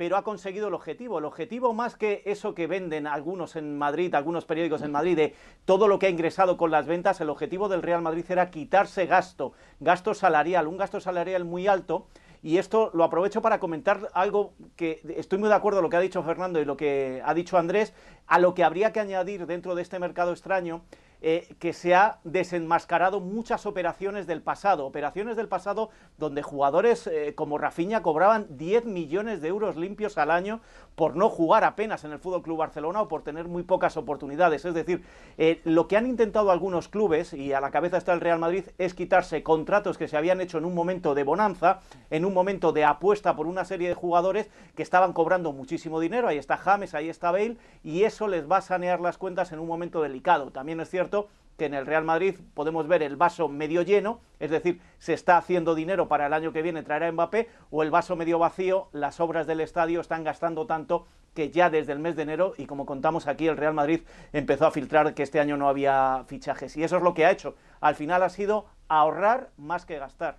pero 0.00 0.16
ha 0.16 0.24
conseguido 0.24 0.68
el 0.68 0.72
objetivo. 0.72 1.18
El 1.18 1.26
objetivo 1.26 1.74
más 1.74 1.94
que 1.94 2.22
eso 2.24 2.54
que 2.54 2.66
venden 2.66 3.06
algunos 3.06 3.54
en 3.54 3.76
Madrid, 3.76 4.14
algunos 4.14 4.46
periódicos 4.46 4.80
en 4.80 4.92
Madrid, 4.92 5.14
de 5.14 5.34
todo 5.66 5.88
lo 5.88 5.98
que 5.98 6.06
ha 6.06 6.08
ingresado 6.08 6.56
con 6.56 6.70
las 6.70 6.86
ventas, 6.86 7.20
el 7.20 7.28
objetivo 7.28 7.68
del 7.68 7.82
Real 7.82 8.00
Madrid 8.00 8.24
era 8.30 8.50
quitarse 8.50 9.04
gasto, 9.04 9.52
gasto 9.78 10.14
salarial, 10.14 10.68
un 10.68 10.78
gasto 10.78 11.00
salarial 11.00 11.44
muy 11.44 11.66
alto. 11.66 12.06
Y 12.42 12.56
esto 12.56 12.90
lo 12.94 13.04
aprovecho 13.04 13.42
para 13.42 13.60
comentar 13.60 14.08
algo 14.14 14.54
que 14.74 15.02
estoy 15.18 15.38
muy 15.38 15.50
de 15.50 15.56
acuerdo 15.56 15.80
con 15.80 15.82
lo 15.82 15.90
que 15.90 15.96
ha 15.98 16.00
dicho 16.00 16.22
Fernando 16.22 16.58
y 16.62 16.64
lo 16.64 16.78
que 16.78 17.20
ha 17.22 17.34
dicho 17.34 17.58
Andrés, 17.58 17.92
a 18.26 18.38
lo 18.38 18.54
que 18.54 18.64
habría 18.64 18.94
que 18.94 19.00
añadir 19.00 19.44
dentro 19.44 19.74
de 19.74 19.82
este 19.82 19.98
mercado 19.98 20.32
extraño 20.32 20.80
eh, 21.22 21.54
que 21.58 21.72
se 21.72 21.94
ha 21.94 22.18
desenmascarado 22.24 23.20
muchas 23.20 23.66
operaciones 23.66 24.26
del 24.26 24.42
pasado, 24.42 24.86
operaciones 24.86 25.36
del 25.36 25.48
pasado 25.48 25.90
donde 26.16 26.42
jugadores 26.42 27.06
eh, 27.06 27.34
como 27.34 27.58
Rafinha 27.58 28.02
cobraban 28.02 28.46
10 28.56 28.86
millones 28.86 29.42
de 29.42 29.48
euros 29.48 29.76
limpios 29.76 30.16
al 30.16 30.30
año 30.30 30.60
por 31.00 31.16
no 31.16 31.30
jugar 31.30 31.64
apenas 31.64 32.04
en 32.04 32.12
el 32.12 32.18
Fútbol 32.18 32.42
Club 32.42 32.58
Barcelona 32.58 33.00
o 33.00 33.08
por 33.08 33.22
tener 33.22 33.48
muy 33.48 33.62
pocas 33.62 33.96
oportunidades. 33.96 34.66
Es 34.66 34.74
decir, 34.74 35.02
eh, 35.38 35.62
lo 35.64 35.88
que 35.88 35.96
han 35.96 36.06
intentado 36.06 36.50
algunos 36.50 36.88
clubes, 36.88 37.32
y 37.32 37.54
a 37.54 37.60
la 37.62 37.70
cabeza 37.70 37.96
está 37.96 38.12
el 38.12 38.20
Real 38.20 38.38
Madrid, 38.38 38.64
es 38.76 38.92
quitarse 38.92 39.42
contratos 39.42 39.96
que 39.96 40.08
se 40.08 40.18
habían 40.18 40.42
hecho 40.42 40.58
en 40.58 40.66
un 40.66 40.74
momento 40.74 41.14
de 41.14 41.24
bonanza, 41.24 41.80
en 42.10 42.26
un 42.26 42.34
momento 42.34 42.72
de 42.72 42.84
apuesta 42.84 43.34
por 43.34 43.46
una 43.46 43.64
serie 43.64 43.88
de 43.88 43.94
jugadores 43.94 44.50
que 44.76 44.82
estaban 44.82 45.14
cobrando 45.14 45.52
muchísimo 45.52 46.00
dinero. 46.00 46.28
Ahí 46.28 46.36
está 46.36 46.58
James, 46.58 46.92
ahí 46.94 47.08
está 47.08 47.30
Bale, 47.30 47.56
y 47.82 48.02
eso 48.02 48.28
les 48.28 48.46
va 48.46 48.58
a 48.58 48.60
sanear 48.60 49.00
las 49.00 49.16
cuentas 49.16 49.52
en 49.52 49.58
un 49.58 49.68
momento 49.68 50.02
delicado. 50.02 50.50
También 50.50 50.80
es 50.80 50.90
cierto 50.90 51.28
que 51.60 51.66
en 51.66 51.74
el 51.74 51.84
Real 51.84 52.04
Madrid 52.04 52.36
podemos 52.54 52.88
ver 52.88 53.02
el 53.02 53.16
vaso 53.16 53.46
medio 53.46 53.82
lleno, 53.82 54.22
es 54.38 54.50
decir, 54.50 54.80
se 54.98 55.12
está 55.12 55.36
haciendo 55.36 55.74
dinero 55.74 56.08
para 56.08 56.26
el 56.26 56.32
año 56.32 56.54
que 56.54 56.62
viene 56.62 56.82
traer 56.82 57.04
a 57.04 57.12
Mbappé, 57.12 57.50
o 57.68 57.82
el 57.82 57.90
vaso 57.90 58.16
medio 58.16 58.38
vacío, 58.38 58.88
las 58.92 59.20
obras 59.20 59.46
del 59.46 59.60
estadio 59.60 60.00
están 60.00 60.24
gastando 60.24 60.64
tanto 60.64 61.06
que 61.34 61.50
ya 61.50 61.68
desde 61.68 61.92
el 61.92 61.98
mes 61.98 62.16
de 62.16 62.22
enero, 62.22 62.54
y 62.56 62.64
como 62.64 62.86
contamos 62.86 63.26
aquí, 63.26 63.46
el 63.46 63.58
Real 63.58 63.74
Madrid 63.74 64.00
empezó 64.32 64.66
a 64.66 64.70
filtrar 64.70 65.12
que 65.12 65.22
este 65.22 65.38
año 65.38 65.58
no 65.58 65.68
había 65.68 66.24
fichajes. 66.28 66.78
Y 66.78 66.82
eso 66.82 66.96
es 66.96 67.02
lo 67.02 67.12
que 67.12 67.26
ha 67.26 67.30
hecho. 67.30 67.56
Al 67.82 67.94
final 67.94 68.22
ha 68.22 68.30
sido 68.30 68.64
ahorrar 68.88 69.50
más 69.58 69.84
que 69.84 69.98
gastar. 69.98 70.38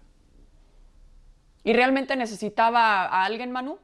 ¿Y 1.63 1.73
realmente 1.73 2.15
necesitaba 2.15 3.05
a 3.05 3.25
alguien, 3.25 3.51
Manu? 3.51 3.77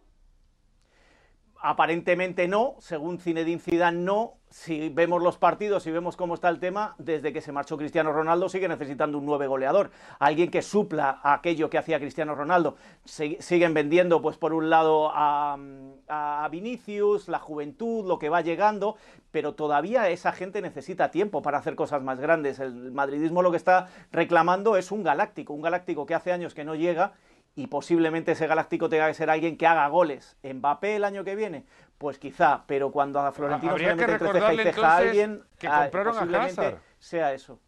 Aparentemente 1.62 2.48
no, 2.48 2.76
según 2.80 3.20
Zinedine 3.20 3.60
Zidane 3.60 4.00
no. 4.00 4.34
Si 4.50 4.88
vemos 4.88 5.22
los 5.22 5.38
partidos 5.38 5.86
y 5.88 5.92
vemos 5.92 6.16
cómo 6.16 6.34
está 6.34 6.48
el 6.48 6.60
tema, 6.60 6.96
desde 7.00 7.34
que 7.34 7.42
se 7.42 7.52
marchó 7.52 7.78
Cristiano 7.78 8.14
Ronaldo 8.14 8.48
sigue 8.48 8.70
necesitando 8.70 9.18
un 9.18 9.26
nueve 9.26 9.46
goleador, 9.46 9.92
alguien 10.20 10.50
que 10.50 10.62
supla 10.62 11.20
aquello 11.22 11.70
que 11.70 11.78
hacía 11.78 12.00
Cristiano 12.00 12.34
Ronaldo. 12.34 12.78
siguen 13.04 13.74
vendiendo, 13.74 14.22
pues 14.22 14.38
por 14.38 14.54
un 14.54 14.70
lado 14.70 15.12
a 15.14 16.48
Vinicius, 16.50 17.28
la 17.28 17.40
juventud, 17.40 18.08
lo 18.08 18.20
que 18.20 18.30
va 18.30 18.40
llegando, 18.40 18.96
pero 19.32 19.54
todavía 19.54 20.10
esa 20.10 20.32
gente 20.32 20.62
necesita 20.62 21.12
tiempo 21.12 21.42
para 21.42 21.58
hacer 21.58 21.76
cosas 21.76 22.02
más 22.02 22.20
grandes. 22.20 22.60
El 22.60 22.94
madridismo 22.94 23.42
lo 23.42 23.52
que 23.52 23.58
está 23.58 23.90
reclamando 24.14 24.78
es 24.78 24.94
un 24.94 25.04
galáctico, 25.04 25.54
un 25.54 25.62
galáctico 25.62 26.06
que 26.06 26.16
hace 26.16 26.32
años 26.32 26.54
que 26.54 26.64
no 26.64 26.74
llega 26.74 27.14
y 27.58 27.66
posiblemente 27.66 28.34
ese 28.34 28.46
Galáctico 28.46 28.88
tenga 28.88 29.08
que 29.08 29.16
ser 29.16 29.32
alguien 29.32 29.58
que 29.58 29.66
haga 29.66 29.88
goles. 29.88 30.38
¿Mbappé 30.44 30.98
el 30.98 31.04
año 31.04 31.24
que 31.24 31.36
viene? 31.36 31.66
Pues 31.98 32.20
quizá, 32.20 32.64
pero 32.68 32.92
cuando 32.92 33.20
a 33.20 33.32
Florentino 33.32 33.72
Habría 33.72 33.96
que 33.96 34.06
recordarle 34.06 34.64
ceja 34.64 34.70
y 34.70 34.74
ceja 34.76 34.94
a 34.94 34.98
alguien, 34.98 35.44
que 35.58 35.68
compraron 35.68 36.36
a 36.36 36.44
Hazard. 36.44 36.78
sea 37.00 37.34
eso. 37.34 37.60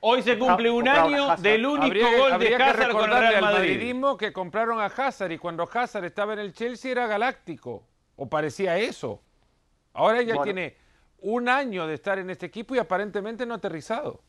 Hoy 0.00 0.22
se 0.22 0.38
cumple 0.38 0.70
un 0.70 0.86
año 0.86 1.34
del 1.36 1.64
único 1.64 2.06
gol 2.18 2.38
de 2.38 2.54
Hazard 2.56 2.92
con 2.92 3.10
el 3.10 3.18
Real 3.18 3.40
Madrid. 3.40 4.04
Al 4.04 4.16
que 4.18 4.34
compraron 4.34 4.78
a 4.78 4.84
Hazard 4.84 5.32
y 5.32 5.38
cuando 5.38 5.66
Hazard 5.72 6.04
estaba 6.04 6.34
en 6.34 6.40
el 6.40 6.52
Chelsea 6.52 6.92
era 6.92 7.06
galáctico, 7.06 7.86
o 8.16 8.28
parecía 8.28 8.76
eso. 8.76 9.22
Ahora 9.94 10.20
ya 10.20 10.42
tiene 10.42 10.76
un 11.20 11.48
año 11.48 11.86
de 11.86 11.94
estar 11.94 12.18
en 12.18 12.28
este 12.28 12.44
equipo 12.44 12.74
y 12.74 12.78
aparentemente 12.78 13.46
no 13.46 13.54
ha 13.54 13.56
aterrizado. 13.56 14.20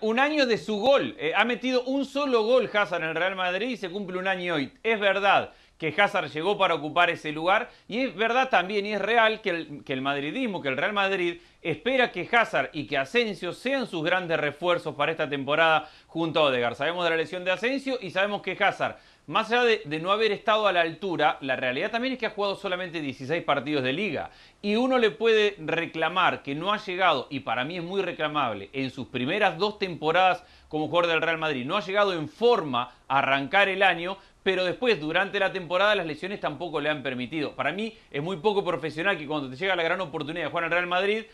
Un 0.00 0.18
año 0.18 0.46
de 0.46 0.58
su 0.58 0.78
gol. 0.78 1.14
Eh, 1.18 1.32
ha 1.36 1.44
metido 1.44 1.84
un 1.84 2.04
solo 2.04 2.42
gol 2.42 2.68
Hazard 2.72 3.02
en 3.02 3.10
el 3.10 3.14
Real 3.14 3.36
Madrid 3.36 3.68
y 3.68 3.76
se 3.76 3.90
cumple 3.90 4.18
un 4.18 4.26
año 4.26 4.54
hoy. 4.54 4.72
Es 4.82 4.98
verdad 4.98 5.52
que 5.78 5.94
Hazard 5.96 6.30
llegó 6.30 6.56
para 6.56 6.74
ocupar 6.74 7.10
ese 7.10 7.32
lugar 7.32 7.70
y 7.86 8.00
es 8.00 8.16
verdad 8.16 8.48
también 8.48 8.86
y 8.86 8.94
es 8.94 9.00
real 9.00 9.42
que 9.42 9.50
el, 9.50 9.84
que 9.84 9.92
el 9.92 10.00
madridismo, 10.00 10.62
que 10.62 10.68
el 10.68 10.76
Real 10.76 10.92
Madrid 10.92 11.40
espera 11.62 12.10
que 12.12 12.28
Hazard 12.30 12.70
y 12.72 12.86
que 12.86 12.96
Asensio 12.96 13.52
sean 13.52 13.86
sus 13.86 14.02
grandes 14.02 14.40
refuerzos 14.40 14.94
para 14.94 15.12
esta 15.12 15.28
temporada 15.28 15.88
junto 16.06 16.40
a 16.40 16.44
Odegaard. 16.44 16.76
Sabemos 16.76 17.04
de 17.04 17.10
la 17.10 17.16
lesión 17.16 17.44
de 17.44 17.52
Asensio 17.52 17.98
y 18.00 18.10
sabemos 18.10 18.42
que 18.42 18.56
Hazard 18.58 18.96
más 19.26 19.50
allá 19.50 19.64
de, 19.64 19.98
no 20.00 20.12
haber 20.12 20.30
estado 20.30 20.68
a 20.68 20.72
la 20.72 20.82
altura, 20.82 21.38
la 21.40 21.56
realidad 21.56 21.90
también 21.90 22.14
es 22.14 22.18
que 22.18 22.26
ha 22.26 22.30
jugado 22.30 22.54
solamente 22.54 23.00
16 23.00 23.42
partidos 23.42 23.82
de 23.82 23.92
liga. 23.92 24.30
Y 24.62 24.76
uno 24.76 24.98
le 24.98 25.10
puede 25.10 25.56
reclamar 25.58 26.44
que 26.44 26.54
no 26.54 26.72
ha 26.72 26.78
llegado, 26.78 27.26
y 27.28 27.40
para 27.40 27.64
mí 27.64 27.76
es 27.76 27.82
muy 27.82 28.02
reclamable, 28.02 28.70
en 28.72 28.90
sus 28.90 29.08
primeras 29.08 29.58
dos 29.58 29.80
temporadas 29.80 30.44
como 30.68 30.86
jugador 30.86 31.10
del 31.10 31.22
Real 31.22 31.38
Madrid, 31.38 31.66
no 31.66 31.76
ha 31.76 31.84
llegado 31.84 32.12
en 32.12 32.28
forma 32.28 32.94
a 33.08 33.18
arrancar 33.18 33.68
el 33.68 33.82
año, 33.82 34.16
pero 34.44 34.64
después, 34.64 35.00
durante 35.00 35.40
la 35.40 35.52
temporada, 35.52 35.96
las 35.96 36.06
lesiones 36.06 36.38
tampoco 36.38 36.80
le 36.80 36.88
han 36.88 37.02
permitido. 37.02 37.56
Para 37.56 37.72
mí 37.72 37.98
es 38.12 38.22
muy 38.22 38.36
poco 38.36 38.64
profesional 38.64 39.18
que 39.18 39.26
cuando 39.26 39.50
te 39.50 39.56
llega 39.56 39.74
la 39.74 39.82
gran 39.82 40.00
oportunidad 40.00 40.44
de 40.44 40.50
jugar 40.50 40.64
el 40.64 40.70
Real 40.70 40.86
Madrid, 40.86 41.24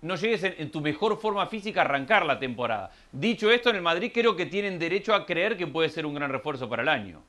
no 0.00 0.16
llegues 0.16 0.42
en, 0.42 0.70
tu 0.70 0.80
mejor 0.80 1.20
forma 1.20 1.46
física 1.46 1.82
a 1.82 1.84
arrancar 1.84 2.24
la 2.24 2.38
temporada. 2.38 2.90
Dicho 3.12 3.50
esto, 3.50 3.68
en 3.68 3.76
el 3.76 3.82
Madrid 3.82 4.10
creo 4.12 4.34
que 4.34 4.46
tienen 4.46 4.78
derecho 4.78 5.14
a 5.14 5.26
creer 5.26 5.58
que 5.58 5.66
puede 5.66 5.90
ser 5.90 6.06
un 6.06 6.14
gran 6.14 6.30
refuerzo 6.30 6.66
para 6.68 6.82
el 6.82 6.88
año. 6.88 7.22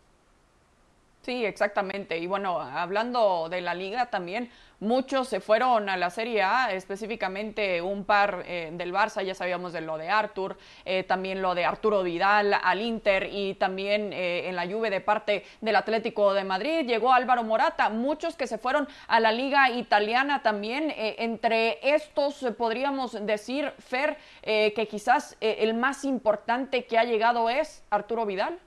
Sí, 1.23 1.45
exactamente. 1.45 2.17
Y 2.17 2.27
bueno, 2.27 2.59
hablando 2.59 3.47
de 3.49 3.61
la 3.61 3.73
liga 3.73 4.07
también, 4.07 4.51
muchos 4.81 5.29
se 5.29 5.39
fueron 5.39 5.87
a 5.87 5.95
la 5.95 6.09
Serie 6.09 6.43
A, 6.43 6.73
específicamente 6.73 7.81
un 7.81 8.03
par 8.03 8.43
eh, 8.45 8.71
del 8.73 8.93
Barça, 8.93 9.23
ya 9.23 9.33
sabíamos 9.33 9.71
de 9.71 9.79
lo 9.79 9.97
de 9.97 10.09
Artur, 10.09 10.57
eh, 10.83 11.03
también 11.03 11.41
lo 11.41 11.55
de 11.55 11.63
Arturo 11.63 12.03
Vidal 12.03 12.53
al 12.61 12.81
Inter 12.81 13.29
y 13.31 13.53
también 13.53 14.11
eh, 14.11 14.49
en 14.49 14.57
la 14.57 14.67
Juve 14.67 14.89
de 14.89 14.99
parte 14.99 15.45
del 15.61 15.77
Atlético 15.77 16.33
de 16.33 16.43
Madrid. 16.43 16.85
Llegó 16.85 17.13
Álvaro 17.13 17.45
Morata, 17.45 17.87
muchos 17.89 18.35
que 18.35 18.45
se 18.45 18.57
fueron 18.57 18.89
a 19.07 19.21
la 19.21 19.31
liga 19.31 19.69
italiana 19.69 20.43
también. 20.43 20.93
entre 20.97 21.79
estos 21.95 22.45
podríamos 22.57 23.25
decir, 23.25 23.71
Fer, 23.79 24.17
que 24.41 24.87
quizás 24.91 25.37
el 25.39 25.73
más 25.73 26.03
importante 26.03 26.83
que 26.83 26.97
ha 26.97 27.05
llegado 27.05 27.49
es 27.49 27.81
Arturo 27.89 28.25
Vidal. 28.25 28.59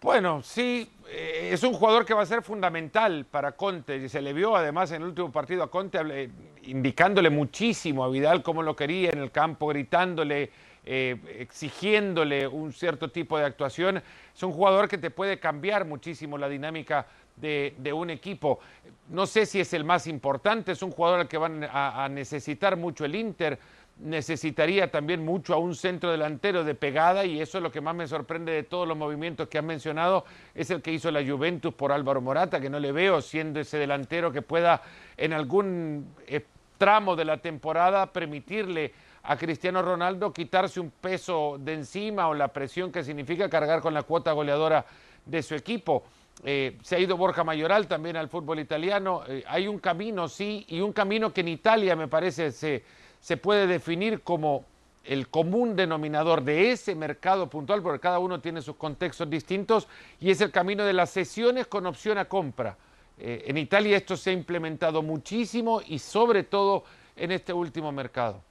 Bueno, 0.00 0.42
sí, 0.44 0.88
eh, 1.08 1.50
es 1.52 1.64
un 1.64 1.72
jugador 1.72 2.04
que 2.04 2.14
va 2.14 2.22
a 2.22 2.26
ser 2.26 2.42
fundamental 2.42 3.26
para 3.28 3.52
Conte 3.52 3.96
y 3.96 4.08
se 4.08 4.22
le 4.22 4.32
vio 4.32 4.54
además 4.54 4.92
en 4.92 5.02
el 5.02 5.08
último 5.08 5.32
partido 5.32 5.64
a 5.64 5.70
Conte 5.72 6.30
indicándole 6.62 7.30
muchísimo 7.30 8.04
a 8.04 8.08
Vidal 8.08 8.44
cómo 8.44 8.62
lo 8.62 8.76
quería 8.76 9.10
en 9.10 9.18
el 9.18 9.32
campo, 9.32 9.66
gritándole, 9.66 10.52
eh, 10.84 11.16
exigiéndole 11.40 12.46
un 12.46 12.72
cierto 12.72 13.10
tipo 13.10 13.38
de 13.38 13.46
actuación. 13.46 14.00
Es 14.32 14.42
un 14.44 14.52
jugador 14.52 14.86
que 14.86 14.98
te 14.98 15.10
puede 15.10 15.40
cambiar 15.40 15.84
muchísimo 15.84 16.38
la 16.38 16.48
dinámica 16.48 17.04
de, 17.34 17.92
un 17.92 18.10
equipo. 18.10 18.60
No 19.08 19.26
sé 19.26 19.46
si 19.46 19.58
es 19.58 19.72
el 19.72 19.82
más 19.82 20.06
importante, 20.06 20.70
es 20.70 20.82
un 20.82 20.92
jugador 20.92 21.20
al 21.20 21.28
que 21.28 21.38
van 21.38 21.68
a 21.72 22.08
necesitar 22.08 22.76
mucho 22.76 23.04
el 23.04 23.16
Inter 23.16 23.58
necesitaría 24.00 24.90
también 24.90 25.24
mucho 25.24 25.54
a 25.54 25.58
un 25.58 25.74
centro 25.74 26.10
delantero 26.10 26.64
de 26.64 26.74
pegada 26.74 27.24
y 27.24 27.40
eso 27.40 27.58
es 27.58 27.62
lo 27.62 27.72
que 27.72 27.80
más 27.80 27.94
me 27.94 28.06
sorprende 28.06 28.52
de 28.52 28.62
todos 28.62 28.86
los 28.86 28.96
movimientos 28.96 29.48
que 29.48 29.58
han 29.58 29.66
mencionado, 29.66 30.24
es 30.54 30.70
el 30.70 30.82
que 30.82 30.92
hizo 30.92 31.10
la 31.10 31.24
Juventus 31.24 31.74
por 31.74 31.92
Álvaro 31.92 32.20
Morata, 32.20 32.60
que 32.60 32.70
no 32.70 32.78
le 32.78 32.92
veo 32.92 33.20
siendo 33.20 33.60
ese 33.60 33.78
delantero 33.78 34.30
que 34.30 34.42
pueda 34.42 34.82
en 35.16 35.32
algún 35.32 36.14
eh, 36.26 36.44
tramo 36.78 37.16
de 37.16 37.24
la 37.24 37.38
temporada 37.38 38.12
permitirle 38.12 38.92
a 39.24 39.36
Cristiano 39.36 39.82
Ronaldo 39.82 40.32
quitarse 40.32 40.80
un 40.80 40.90
peso 40.90 41.56
de 41.58 41.74
encima 41.74 42.28
o 42.28 42.34
la 42.34 42.48
presión 42.48 42.92
que 42.92 43.02
significa 43.02 43.50
cargar 43.50 43.80
con 43.80 43.92
la 43.92 44.04
cuota 44.04 44.32
goleadora 44.32 44.86
de 45.26 45.42
su 45.42 45.54
equipo. 45.54 46.04
Eh, 46.44 46.78
se 46.82 46.96
ha 46.96 46.98
ido 47.00 47.16
Borja 47.16 47.42
Mayoral 47.42 47.88
también 47.88 48.16
al 48.16 48.28
fútbol 48.28 48.60
italiano. 48.60 49.22
Eh, 49.26 49.42
hay 49.48 49.66
un 49.66 49.80
camino, 49.80 50.28
sí, 50.28 50.64
y 50.68 50.80
un 50.80 50.92
camino 50.92 51.32
que 51.32 51.40
en 51.40 51.48
Italia 51.48 51.96
me 51.96 52.06
parece 52.06 52.52
se 52.52 52.84
se 53.20 53.36
puede 53.36 53.66
definir 53.66 54.22
como 54.22 54.64
el 55.04 55.28
común 55.28 55.74
denominador 55.74 56.42
de 56.42 56.70
ese 56.70 56.94
mercado 56.94 57.48
puntual, 57.48 57.82
porque 57.82 58.00
cada 58.00 58.18
uno 58.18 58.40
tiene 58.40 58.60
sus 58.60 58.76
contextos 58.76 59.28
distintos, 59.28 59.88
y 60.20 60.30
es 60.30 60.40
el 60.40 60.50
camino 60.50 60.84
de 60.84 60.92
las 60.92 61.10
sesiones 61.10 61.66
con 61.66 61.86
opción 61.86 62.18
a 62.18 62.26
compra. 62.26 62.76
Eh, 63.18 63.44
en 63.46 63.56
Italia 63.56 63.96
esto 63.96 64.16
se 64.16 64.30
ha 64.30 64.32
implementado 64.32 65.02
muchísimo 65.02 65.82
y 65.86 65.98
sobre 65.98 66.44
todo 66.44 66.84
en 67.16 67.32
este 67.32 67.52
último 67.52 67.90
mercado. 67.90 68.42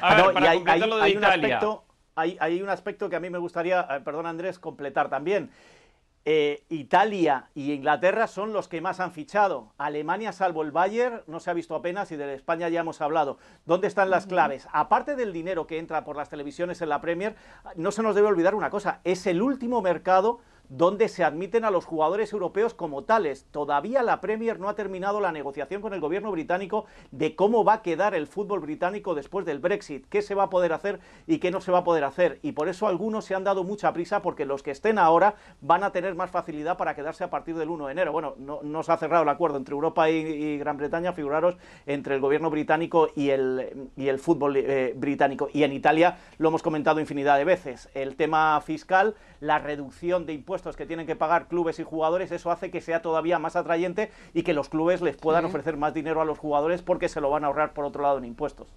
hay, 0.00 0.82
un 0.82 1.24
aspecto, 1.24 1.84
hay, 2.14 2.62
un 2.62 2.68
aspecto 2.70 3.10
que 3.10 3.16
a 3.16 3.20
mí 3.20 3.28
me 3.28 3.38
gustaría, 3.38 3.86
eh, 3.90 4.00
perdón 4.00 4.26
Andrés, 4.26 4.58
completar 4.58 5.10
también. 5.10 5.50
Eh, 6.26 6.64
Italia 6.70 7.50
y 7.54 7.72
Inglaterra 7.72 8.26
son 8.26 8.54
los 8.54 8.66
que 8.66 8.80
más 8.80 8.98
han 8.98 9.12
fichado. 9.12 9.74
Alemania, 9.76 10.32
salvo 10.32 10.62
el 10.62 10.70
Bayern, 10.70 11.22
no 11.26 11.38
se 11.38 11.50
ha 11.50 11.54
visto 11.54 11.74
apenas 11.74 12.10
y 12.12 12.16
de 12.16 12.32
España 12.34 12.70
ya 12.70 12.80
hemos 12.80 13.02
hablado. 13.02 13.36
¿Dónde 13.66 13.88
están 13.88 14.08
las 14.08 14.26
claves? 14.26 14.66
Aparte 14.72 15.16
del 15.16 15.34
dinero 15.34 15.66
que 15.66 15.78
entra 15.78 16.02
por 16.02 16.16
las 16.16 16.30
televisiones 16.30 16.80
en 16.80 16.88
la 16.88 17.02
Premier, 17.02 17.36
no 17.76 17.90
se 17.90 18.02
nos 18.02 18.14
debe 18.14 18.28
olvidar 18.28 18.54
una 18.54 18.70
cosa, 18.70 19.00
es 19.04 19.26
el 19.26 19.42
último 19.42 19.82
mercado 19.82 20.40
donde 20.76 21.08
se 21.08 21.22
admiten 21.22 21.64
a 21.64 21.70
los 21.70 21.84
jugadores 21.84 22.32
europeos 22.32 22.74
como 22.74 23.04
tales. 23.04 23.46
Todavía 23.52 24.02
la 24.02 24.20
Premier 24.20 24.58
no 24.58 24.68
ha 24.68 24.74
terminado 24.74 25.20
la 25.20 25.30
negociación 25.30 25.80
con 25.80 25.94
el 25.94 26.00
gobierno 26.00 26.32
británico 26.32 26.86
de 27.12 27.36
cómo 27.36 27.64
va 27.64 27.74
a 27.74 27.82
quedar 27.82 28.14
el 28.14 28.26
fútbol 28.26 28.58
británico 28.58 29.14
después 29.14 29.46
del 29.46 29.60
Brexit, 29.60 30.06
qué 30.08 30.20
se 30.20 30.34
va 30.34 30.44
a 30.44 30.50
poder 30.50 30.72
hacer 30.72 30.98
y 31.28 31.38
qué 31.38 31.52
no 31.52 31.60
se 31.60 31.70
va 31.70 31.78
a 31.78 31.84
poder 31.84 32.02
hacer. 32.02 32.40
Y 32.42 32.52
por 32.52 32.68
eso 32.68 32.88
algunos 32.88 33.24
se 33.24 33.36
han 33.36 33.44
dado 33.44 33.62
mucha 33.62 33.92
prisa 33.92 34.20
porque 34.20 34.44
los 34.44 34.64
que 34.64 34.72
estén 34.72 34.98
ahora 34.98 35.36
van 35.60 35.84
a 35.84 35.92
tener 35.92 36.16
más 36.16 36.32
facilidad 36.32 36.76
para 36.76 36.96
quedarse 36.96 37.22
a 37.22 37.30
partir 37.30 37.54
del 37.54 37.70
1 37.70 37.86
de 37.86 37.92
enero. 37.92 38.10
Bueno, 38.10 38.34
no, 38.38 38.82
se 38.82 38.90
ha 38.90 38.96
cerrado 38.96 39.22
el 39.22 39.28
acuerdo 39.28 39.58
entre 39.58 39.74
Europa 39.74 40.10
y, 40.10 40.58
Gran 40.58 40.76
Bretaña, 40.76 41.12
figuraros, 41.12 41.56
entre 41.86 42.16
el 42.16 42.20
gobierno 42.20 42.50
británico 42.50 43.10
y 43.14 43.30
el, 43.30 43.90
y 43.96 44.08
el 44.08 44.18
fútbol 44.18 44.56
eh, 44.56 44.92
británico. 44.96 45.48
Y 45.52 45.62
en 45.62 45.72
Italia 45.72 46.18
lo 46.38 46.48
hemos 46.48 46.62
comentado 46.62 46.98
infinidad 46.98 47.38
de 47.38 47.44
veces. 47.44 47.88
El 47.94 48.16
tema 48.16 48.60
fiscal, 48.60 49.14
la 49.38 49.60
reducción 49.60 50.26
de 50.26 50.32
impuestos 50.32 50.63
que 50.72 50.86
tienen 50.86 51.06
que 51.06 51.16
pagar 51.16 51.46
clubes 51.46 51.78
y 51.78 51.84
jugadores, 51.84 52.32
eso 52.32 52.50
hace 52.50 52.70
que 52.70 52.80
sea 52.80 53.02
todavía 53.02 53.38
más 53.38 53.56
atrayente 53.56 54.10
y 54.32 54.42
que 54.42 54.54
los 54.54 54.68
clubes 54.68 55.02
les 55.02 55.16
puedan 55.16 55.44
ofrecer 55.44 55.76
más 55.76 55.92
dinero 55.92 56.20
a 56.20 56.24
los 56.24 56.38
jugadores 56.38 56.82
porque 56.82 57.08
se 57.08 57.20
lo 57.20 57.30
van 57.30 57.44
a 57.44 57.48
ahorrar 57.48 57.74
por 57.74 57.84
otro 57.84 58.02
lado 58.02 58.18
en 58.18 58.24
impuestos. 58.24 58.68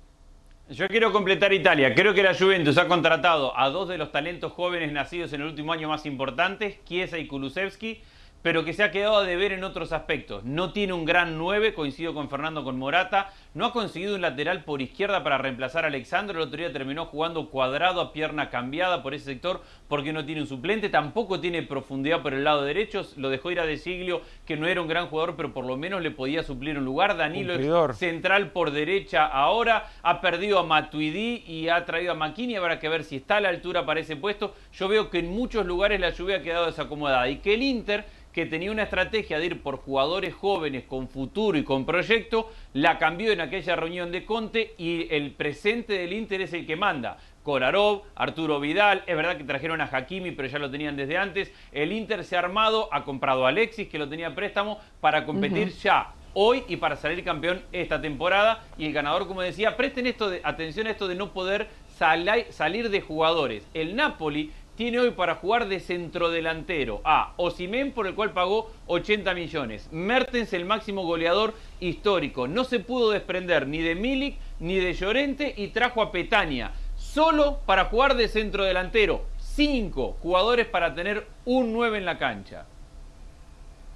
Yo 0.70 0.88
quiero 0.90 1.14
completar 1.14 1.54
Italia. 1.54 1.96
Creo 1.96 2.14
que 2.14 2.22
la 2.22 2.36
Juventus 2.36 2.78
ha 2.78 2.90
contratado 2.90 3.58
a 3.58 3.70
dos 3.70 3.88
de 3.88 3.98
los 3.98 4.12
talentos 4.12 4.52
jóvenes 4.52 4.92
nacidos 4.92 5.32
en 5.32 5.42
el 5.42 5.48
último 5.48 5.72
año 5.72 5.88
más 5.88 6.06
importantes, 6.06 6.84
Chiesa 6.84 7.18
y 7.18 7.28
Kulusevski 7.28 8.02
pero 8.42 8.64
que 8.64 8.74
se 8.74 8.84
ha 8.84 8.92
quedado 8.92 9.18
a 9.18 9.24
deber 9.24 9.52
en 9.52 9.64
otros 9.64 9.92
aspectos. 9.92 10.44
No 10.46 10.72
tiene 10.72 10.94
un 10.94 11.06
gran 11.06 11.38
9, 11.38 11.74
coincido 11.74 12.14
con 12.14 12.30
Fernando 12.30 12.64
con 12.64 12.78
Morata, 12.78 13.32
no 13.58 13.66
ha 13.66 13.74
conseguido 13.74 14.14
un 14.14 14.22
lateral 14.22 14.64
por 14.64 14.84
izquierda 14.84 15.24
para 15.24 15.40
reemplazar 15.40 15.84
a 15.84 15.88
Alexandro, 15.88 16.38
el 16.38 16.48
otro 16.48 16.60
día 16.60 16.72
terminó 16.72 17.08
jugando 17.08 17.50
cuadrado 17.50 18.02
a 18.02 18.14
pierna 18.14 18.52
cambiada 18.52 19.02
por 19.02 19.16
ese 19.16 19.26
sector 19.26 19.62
porque 19.88 20.14
no 20.14 20.24
tiene 20.24 20.42
un 20.42 20.48
suplente, 20.48 20.90
tampoco 20.90 21.40
tiene 21.40 21.64
profundidad 21.64 22.22
por 22.22 22.36
el 22.36 22.44
lado 22.44 22.64
derecho, 22.64 23.04
lo 23.16 23.30
dejó 23.30 23.50
ir 23.50 23.60
a 23.60 23.66
De 23.66 23.78
Siglio, 23.78 24.22
que 24.46 24.58
no 24.58 24.68
era 24.68 24.80
un 24.80 24.88
gran 24.88 25.08
jugador, 25.08 25.36
pero 25.36 25.56
por 25.56 25.66
lo 25.66 25.76
menos 25.76 26.04
le 26.04 26.12
podía 26.12 26.44
suplir 26.44 26.78
un 26.78 26.86
lugar. 26.86 27.18
Danilo 27.18 27.56
es 27.56 27.98
central 27.98 28.52
por 28.52 28.70
derecha 28.70 29.26
ahora, 29.26 29.88
ha 30.04 30.22
perdido 30.22 30.60
a 30.60 30.64
Matuidi 30.64 31.44
y 31.48 31.70
ha 31.70 31.84
traído 31.84 32.12
a 32.12 32.16
Maquini, 32.16 32.58
habrá 32.58 32.78
que 32.78 32.90
ver 32.90 33.04
si 33.04 33.16
está 33.16 33.38
a 33.38 33.42
la 33.42 33.50
altura 33.50 33.88
para 33.88 34.00
ese 34.00 34.16
puesto. 34.16 34.54
Yo 34.72 34.88
veo 34.88 35.10
que 35.10 35.18
en 35.18 35.32
muchos 35.32 35.66
lugares 35.66 36.00
la 36.00 36.12
lluvia 36.12 36.38
ha 36.38 36.42
quedado 36.44 36.68
desacomodada 36.68 37.28
y 37.28 37.38
que 37.38 37.56
el 37.56 37.64
Inter 37.64 38.06
que 38.38 38.46
tenía 38.46 38.72
una 38.72 38.84
estrategia 38.84 39.40
de 39.40 39.48
ir 39.48 39.64
por 39.64 39.78
jugadores 39.78 40.32
jóvenes 40.32 40.84
con 40.84 41.08
futuro 41.08 41.58
y 41.58 41.64
con 41.64 41.88
proyecto, 41.88 42.52
la 42.74 42.98
cambió 42.98 43.32
en 43.32 43.42
aquella 43.42 43.76
reunión 43.76 44.12
de 44.12 44.26
Conte 44.26 44.76
y 44.78 45.08
el 45.14 45.32
presente 45.32 45.94
del 45.94 46.14
Inter 46.14 46.42
es 46.42 46.54
el 46.54 46.66
que 46.66 46.76
manda. 46.76 47.18
Kolarov, 47.44 48.04
Arturo 48.16 48.60
Vidal, 48.60 49.04
es 49.08 49.16
verdad 49.16 49.38
que 49.38 49.46
trajeron 49.46 49.80
a 49.80 49.90
Hakimi, 49.92 50.32
pero 50.32 50.50
ya 50.50 50.60
lo 50.60 50.70
tenían 50.70 50.98
desde 50.98 51.18
antes. 51.18 51.52
El 51.72 51.94
Inter 51.94 52.26
se 52.26 52.36
ha 52.36 52.40
armado, 52.40 52.90
ha 52.92 53.06
comprado 53.06 53.46
a 53.46 53.50
Alexis, 53.50 53.88
que 53.88 53.98
lo 53.98 54.10
tenía 54.10 54.36
préstamo, 54.36 54.80
para 55.00 55.26
competir 55.26 55.70
ya 55.70 56.14
hoy 56.34 56.64
y 56.68 56.76
para 56.76 56.98
salir 56.98 57.24
campeón 57.24 57.62
esta 57.72 58.02
temporada. 58.02 58.66
Y 58.78 58.86
el 58.86 58.94
ganador, 58.94 59.28
como 59.28 59.42
decía, 59.42 59.78
presten 59.78 60.08
esto 60.08 60.30
de, 60.30 60.42
atención 60.44 60.88
a 60.88 60.92
esto 60.92 61.08
de 61.08 61.16
no 61.16 61.32
poder 61.32 61.70
salir 61.96 62.90
de 62.90 63.02
jugadores. 63.02 63.66
El 63.74 63.96
Napoli 63.96 64.52
tiene 64.78 65.00
hoy 65.00 65.10
para 65.10 65.36
jugar 65.36 65.68
de 65.68 65.80
centrodelantero 65.80 67.02
a 67.04 67.34
Osimen, 67.38 67.92
por 67.92 68.06
el 68.06 68.14
cual 68.14 68.32
pagó 68.32 68.72
80 68.86 69.34
millones. 69.34 69.90
Mertens, 69.92 70.54
el 70.54 70.66
máximo 70.66 71.04
goleador 71.04 71.56
histórico. 71.80 72.48
No 72.48 72.64
se 72.64 72.80
pudo 72.80 73.10
desprender 73.10 73.68
ni 73.68 73.80
de 73.80 73.96
Milik 73.96 74.38
ni 74.60 74.78
de 74.78 74.94
Llorente 74.94 75.52
y 75.58 75.70
trajo 75.70 76.04
a 76.04 76.12
Petania 76.12 76.72
solo 76.96 77.60
para 77.66 77.86
jugar 77.86 78.16
de 78.16 78.28
centro 78.28 78.64
delantero. 78.66 79.26
Cinco 79.40 80.16
jugadores 80.22 80.68
para 80.68 80.94
tener 80.94 81.26
un 81.46 81.74
9 81.74 81.98
en 81.98 82.06
la 82.06 82.20
cancha. 82.20 82.66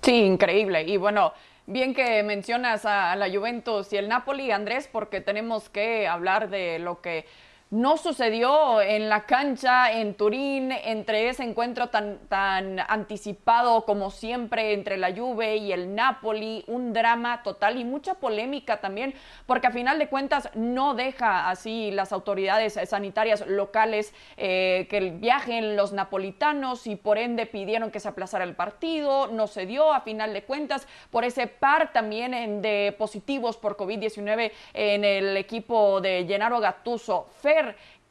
Sí, 0.02 0.24
increíble. 0.24 0.82
Y 0.82 0.98
bueno, 0.98 1.32
bien 1.68 1.94
que 1.94 2.24
mencionas 2.24 2.86
a, 2.86 3.16
la 3.16 3.30
Juventus 3.30 3.94
y 3.94 3.98
el 3.98 4.10
Napoli, 4.10 4.50
Andrés, 4.50 4.90
porque 4.92 5.22
tenemos 5.22 5.70
que 5.70 6.08
hablar 6.08 6.50
de 6.50 6.80
lo 6.80 7.02
que 7.02 7.26
no 7.72 7.96
sucedió 7.96 8.82
en 8.82 9.08
la 9.08 9.26
cancha 9.26 9.94
en 9.94 10.14
Turín 10.16 10.74
entre 10.74 11.30
ese 11.30 11.44
encuentro 11.44 11.88
tan, 11.88 12.20
tan 12.28 12.80
anticipado 12.80 13.86
como 13.86 14.12
siempre 14.12 14.74
entre 14.74 14.98
la 14.98 15.16
Juve 15.16 15.56
y 15.56 15.72
el 15.72 15.96
Napoli, 15.96 16.66
un 16.68 16.92
drama 16.92 17.44
total 17.44 17.80
y 17.80 17.86
mucha 17.86 18.16
polémica 18.16 18.82
también, 18.82 19.14
porque 19.46 19.68
a 19.68 19.72
final 19.72 20.00
de 20.00 20.10
cuentas 20.10 20.50
no 20.54 20.96
deja 20.96 21.50
así 21.50 21.92
las 21.92 22.12
autoridades 22.12 22.78
sanitarias 22.90 23.48
locales 23.48 24.14
eh, 24.36 24.88
que 24.90 25.00
viajen 25.12 25.78
los 25.78 25.94
napolitanos 25.94 26.88
y 26.88 26.98
por 26.98 27.18
ende 27.18 27.46
pidieron 27.46 27.90
que 27.90 28.02
se 28.02 28.10
aplazara 28.10 28.44
el 28.44 28.54
partido, 28.54 29.28
no 29.28 29.48
se 29.48 29.66
dio 29.66 29.94
a 29.94 30.02
final 30.02 30.34
de 30.34 30.44
cuentas 30.44 30.90
por 31.10 31.24
ese 31.24 31.48
par 31.48 31.94
también 31.94 32.62
de 32.62 32.94
positivos 32.98 33.56
por 33.56 33.78
COVID-19 33.78 34.52
en 34.74 35.06
el 35.06 35.38
equipo 35.38 36.02
de 36.02 36.26
Gennaro 36.28 36.60
Gattuso. 36.60 37.28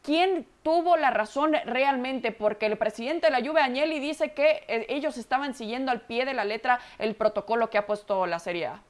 ¿Quién 0.02 0.46
tuvo 0.62 0.96
la 0.96 1.10
razón 1.10 1.54
realmente? 1.66 2.32
Porque 2.32 2.66
el 2.66 2.76
presidente 2.76 3.26
de 3.26 3.32
la 3.32 3.46
Juve, 3.46 3.60
Agnelli, 3.60 3.98
dice 3.98 4.32
que 4.32 4.64
eh, 4.68 4.86
ellos 4.88 5.16
estaban 5.16 5.54
siguiendo 5.54 5.90
al 5.90 6.02
pie 6.02 6.24
de 6.24 6.34
la 6.34 6.44
letra 6.44 6.80
el 6.98 7.14
protocolo 7.14 7.70
que 7.70 7.78
ha 7.78 7.86
puesto 7.86 8.26
la 8.26 8.38
Serie 8.38 8.66
A. 8.66 8.82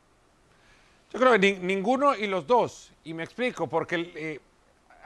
Yo 1.12 1.18
creo 1.18 1.32
que 1.32 1.58
ninguno 1.60 2.14
y 2.14 2.26
los 2.26 2.46
dos. 2.46 2.92
Y 3.04 3.14
me 3.14 3.24
explico, 3.24 3.66
porque 3.66 4.12
eh, 4.14 4.40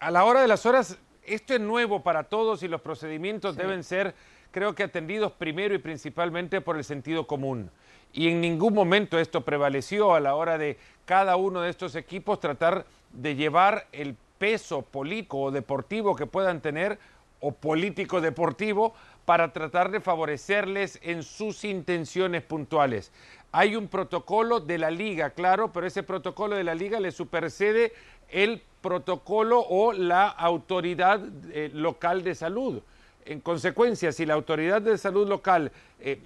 a 0.00 0.10
la 0.10 0.24
hora 0.24 0.42
de 0.42 0.48
las 0.48 0.66
horas, 0.66 0.98
esto 1.24 1.54
es 1.54 1.60
nuevo 1.60 2.02
para 2.02 2.24
todos 2.24 2.62
y 2.62 2.68
los 2.68 2.82
procedimientos 2.82 3.56
deben 3.56 3.82
ser, 3.82 4.14
creo 4.50 4.74
que, 4.74 4.82
atendidos 4.82 5.32
primero 5.32 5.74
y 5.74 5.78
principalmente 5.78 6.60
por 6.60 6.76
el 6.76 6.84
sentido 6.84 7.26
común. 7.26 7.70
Y 8.12 8.28
en 8.28 8.40
ningún 8.40 8.74
momento 8.74 9.18
esto 9.18 9.40
prevaleció 9.40 10.14
a 10.14 10.20
la 10.20 10.34
hora 10.34 10.58
de 10.58 10.78
cada 11.06 11.36
uno 11.36 11.62
de 11.62 11.70
estos 11.70 11.96
equipos 11.96 12.38
tratar 12.38 12.84
de 13.12 13.34
llevar 13.34 13.86
el 13.92 14.14
peso 14.44 14.82
político 14.82 15.40
o 15.40 15.50
deportivo 15.50 16.14
que 16.14 16.26
puedan 16.26 16.60
tener 16.60 16.98
o 17.40 17.52
político 17.52 18.20
deportivo 18.20 18.92
para 19.24 19.54
tratar 19.54 19.90
de 19.90 20.00
favorecerles 20.02 21.00
en 21.02 21.22
sus 21.22 21.64
intenciones 21.64 22.42
puntuales. 22.42 23.10
Hay 23.52 23.74
un 23.74 23.88
protocolo 23.88 24.60
de 24.60 24.76
la 24.76 24.90
liga, 24.90 25.30
claro, 25.30 25.72
pero 25.72 25.86
ese 25.86 26.02
protocolo 26.02 26.56
de 26.56 26.64
la 26.64 26.74
liga 26.74 27.00
le 27.00 27.10
supersede 27.10 27.94
el 28.28 28.60
protocolo 28.82 29.64
o 29.66 29.94
la 29.94 30.28
autoridad 30.28 31.22
eh, 31.50 31.70
local 31.72 32.22
de 32.22 32.34
salud. 32.34 32.82
En 33.24 33.40
consecuencia, 33.40 34.12
si 34.12 34.26
la 34.26 34.34
autoridad 34.34 34.82
de 34.82 34.98
salud 34.98 35.26
local 35.26 35.72
eh, 36.00 36.20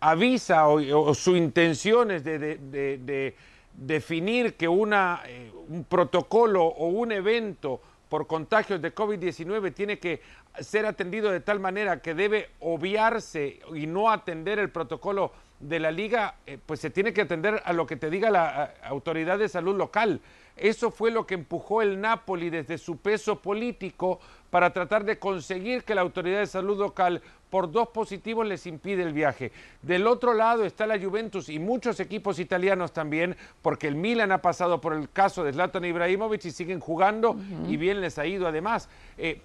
avisa 0.00 0.66
o, 0.66 1.14
su 1.14 1.36
intención 1.36 2.10
es 2.10 2.24
de 2.24 3.36
definir 3.74 4.54
que 4.54 4.68
una, 4.68 5.22
eh, 5.26 5.50
un 5.68 5.84
protocolo 5.84 6.64
o 6.64 6.88
un 6.88 7.12
evento 7.12 7.80
por 8.08 8.26
contagios 8.26 8.82
de 8.82 8.94
COVID-19 8.94 9.72
tiene 9.72 9.98
que 9.98 10.20
ser 10.60 10.84
atendido 10.84 11.30
de 11.30 11.40
tal 11.40 11.60
manera 11.60 12.02
que 12.02 12.14
debe 12.14 12.50
obviarse 12.60 13.60
y 13.74 13.86
no 13.86 14.10
atender 14.10 14.58
el 14.58 14.70
protocolo 14.70 15.32
de 15.60 15.78
la 15.78 15.90
liga, 15.90 16.34
eh, 16.44 16.58
pues 16.64 16.80
se 16.80 16.90
tiene 16.90 17.12
que 17.12 17.22
atender 17.22 17.62
a 17.64 17.72
lo 17.72 17.86
que 17.86 17.96
te 17.96 18.10
diga 18.10 18.30
la 18.30 18.74
autoridad 18.82 19.38
de 19.38 19.48
salud 19.48 19.76
local. 19.76 20.20
Eso 20.56 20.90
fue 20.90 21.10
lo 21.10 21.26
que 21.26 21.34
empujó 21.34 21.80
el 21.80 22.00
Napoli 22.00 22.50
desde 22.50 22.76
su 22.76 22.98
peso 22.98 23.40
político 23.40 24.20
para 24.50 24.72
tratar 24.72 25.04
de 25.04 25.18
conseguir 25.18 25.84
que 25.84 25.94
la 25.94 26.02
autoridad 26.02 26.40
de 26.40 26.46
salud 26.46 26.78
local 26.78 27.22
por 27.52 27.70
dos 27.70 27.88
positivos 27.88 28.46
les 28.46 28.66
impide 28.66 29.02
el 29.02 29.12
viaje. 29.12 29.52
Del 29.82 30.06
otro 30.06 30.32
lado 30.32 30.64
está 30.64 30.86
la 30.86 30.98
Juventus 30.98 31.50
y 31.50 31.58
muchos 31.58 32.00
equipos 32.00 32.38
italianos 32.38 32.94
también, 32.94 33.36
porque 33.60 33.88
el 33.88 33.94
Milan 33.94 34.32
ha 34.32 34.40
pasado 34.40 34.80
por 34.80 34.94
el 34.94 35.10
caso 35.10 35.44
de 35.44 35.52
Zlatan 35.52 35.84
Ibrahimovic 35.84 36.46
y 36.46 36.50
siguen 36.50 36.80
jugando 36.80 37.36
y 37.68 37.76
bien 37.76 38.00
les 38.00 38.18
ha 38.18 38.24
ido 38.24 38.46
además. 38.48 38.88
Eh, 39.18 39.42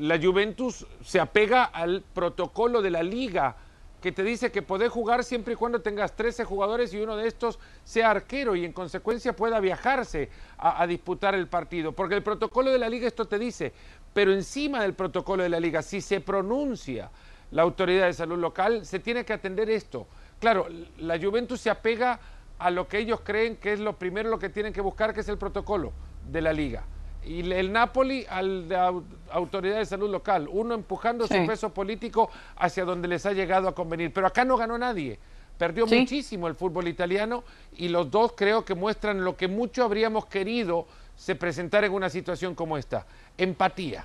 la 0.00 0.20
Juventus 0.20 0.84
se 1.04 1.20
apega 1.20 1.62
al 1.62 2.02
protocolo 2.12 2.82
de 2.82 2.90
la 2.90 3.04
liga 3.04 3.54
que 4.00 4.12
te 4.12 4.22
dice 4.22 4.52
que 4.52 4.62
podés 4.62 4.90
jugar 4.90 5.24
siempre 5.24 5.54
y 5.54 5.56
cuando 5.56 5.80
tengas 5.80 6.14
13 6.14 6.44
jugadores 6.44 6.94
y 6.94 7.00
uno 7.00 7.16
de 7.16 7.26
estos 7.26 7.58
sea 7.84 8.10
arquero 8.10 8.54
y 8.54 8.64
en 8.64 8.72
consecuencia 8.72 9.34
pueda 9.34 9.58
viajarse 9.58 10.28
a, 10.56 10.86
disputar 10.86 11.34
el 11.34 11.48
partido. 11.48 11.92
Porque 11.92 12.14
el 12.14 12.22
protocolo 12.22 12.70
de 12.70 12.78
la 12.78 12.88
liga 12.88 13.08
esto 13.08 13.26
te 13.26 13.38
dice, 13.38 13.72
pero 14.12 14.32
encima 14.32 14.82
del 14.82 14.94
protocolo 14.94 15.42
de 15.42 15.48
la 15.48 15.60
liga, 15.60 15.82
si 15.82 16.00
se 16.00 16.20
pronuncia 16.20 17.10
la 17.50 17.62
autoridad 17.62 18.06
de 18.06 18.12
salud 18.12 18.38
local, 18.38 18.84
se 18.84 18.98
tiene 18.98 19.24
que 19.24 19.32
atender 19.32 19.70
esto. 19.70 20.06
Claro, 20.38 20.66
la 20.98 21.18
Juventus 21.18 21.60
se 21.60 21.70
apega 21.70 22.20
a 22.58 22.70
lo 22.70 22.88
que 22.88 22.98
ellos 22.98 23.20
creen 23.22 23.56
que 23.56 23.72
es 23.72 23.80
lo 23.80 23.98
primero 23.98 24.28
lo 24.28 24.38
que 24.38 24.48
tienen 24.48 24.72
que 24.72 24.80
buscar, 24.80 25.14
que 25.14 25.20
es 25.20 25.28
el 25.28 25.38
protocolo 25.38 25.92
de 26.30 26.42
la 26.42 26.52
liga 26.52 26.84
y 27.28 27.52
el 27.52 27.72
Napoli 27.72 28.24
al 28.28 28.68
de 28.68 29.02
autoridad 29.30 29.78
de 29.78 29.86
salud 29.86 30.10
local, 30.10 30.48
uno 30.50 30.74
empujando 30.74 31.26
su 31.26 31.46
peso 31.46 31.72
político 31.74 32.30
hacia 32.56 32.84
donde 32.84 33.06
les 33.06 33.26
ha 33.26 33.32
llegado 33.32 33.68
a 33.68 33.74
convenir. 33.74 34.12
Pero 34.12 34.26
acá 34.26 34.44
no 34.44 34.56
ganó 34.56 34.78
nadie. 34.78 35.18
Perdió 35.58 35.86
muchísimo 35.86 36.46
el 36.46 36.54
fútbol 36.54 36.86
italiano 36.88 37.42
y 37.76 37.88
los 37.88 38.10
dos 38.10 38.32
creo 38.36 38.64
que 38.64 38.74
muestran 38.74 39.24
lo 39.24 39.36
que 39.36 39.48
mucho 39.48 39.84
habríamos 39.84 40.26
querido 40.26 40.86
se 41.16 41.34
presentar 41.34 41.82
en 41.84 41.92
una 41.92 42.08
situación 42.08 42.54
como 42.54 42.78
esta, 42.78 43.04
empatía. 43.38 44.04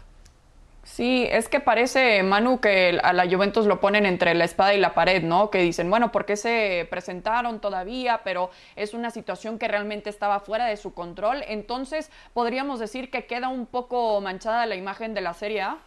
Sí, 0.83 1.25
es 1.31 1.47
que 1.47 1.61
parece, 1.61 2.21
Manu, 2.23 2.59
que 2.59 2.99
a 3.01 3.13
la 3.13 3.25
Juventus 3.25 3.65
lo 3.65 3.79
ponen 3.79 4.05
entre 4.05 4.33
la 4.33 4.43
espada 4.43 4.73
y 4.73 4.79
la 4.79 4.93
pared, 4.93 5.23
¿no? 5.23 5.49
Que 5.49 5.59
dicen, 5.59 5.89
bueno, 5.89 6.11
¿por 6.11 6.25
qué 6.25 6.35
se 6.35 6.85
presentaron 6.89 7.61
todavía? 7.61 8.19
Pero 8.25 8.51
es 8.75 8.93
una 8.93 9.09
situación 9.09 9.57
que 9.57 9.69
realmente 9.69 10.09
estaba 10.09 10.41
fuera 10.41 10.65
de 10.65 10.75
su 10.75 10.93
control. 10.93 11.41
Entonces, 11.47 12.11
podríamos 12.33 12.81
decir 12.81 13.09
que 13.09 13.25
queda 13.25 13.47
un 13.47 13.65
poco 13.65 14.19
manchada 14.19 14.65
la 14.65 14.75
imagen 14.75 15.13
de 15.13 15.21
la 15.21 15.33
Serie 15.33 15.61
A. 15.61 15.77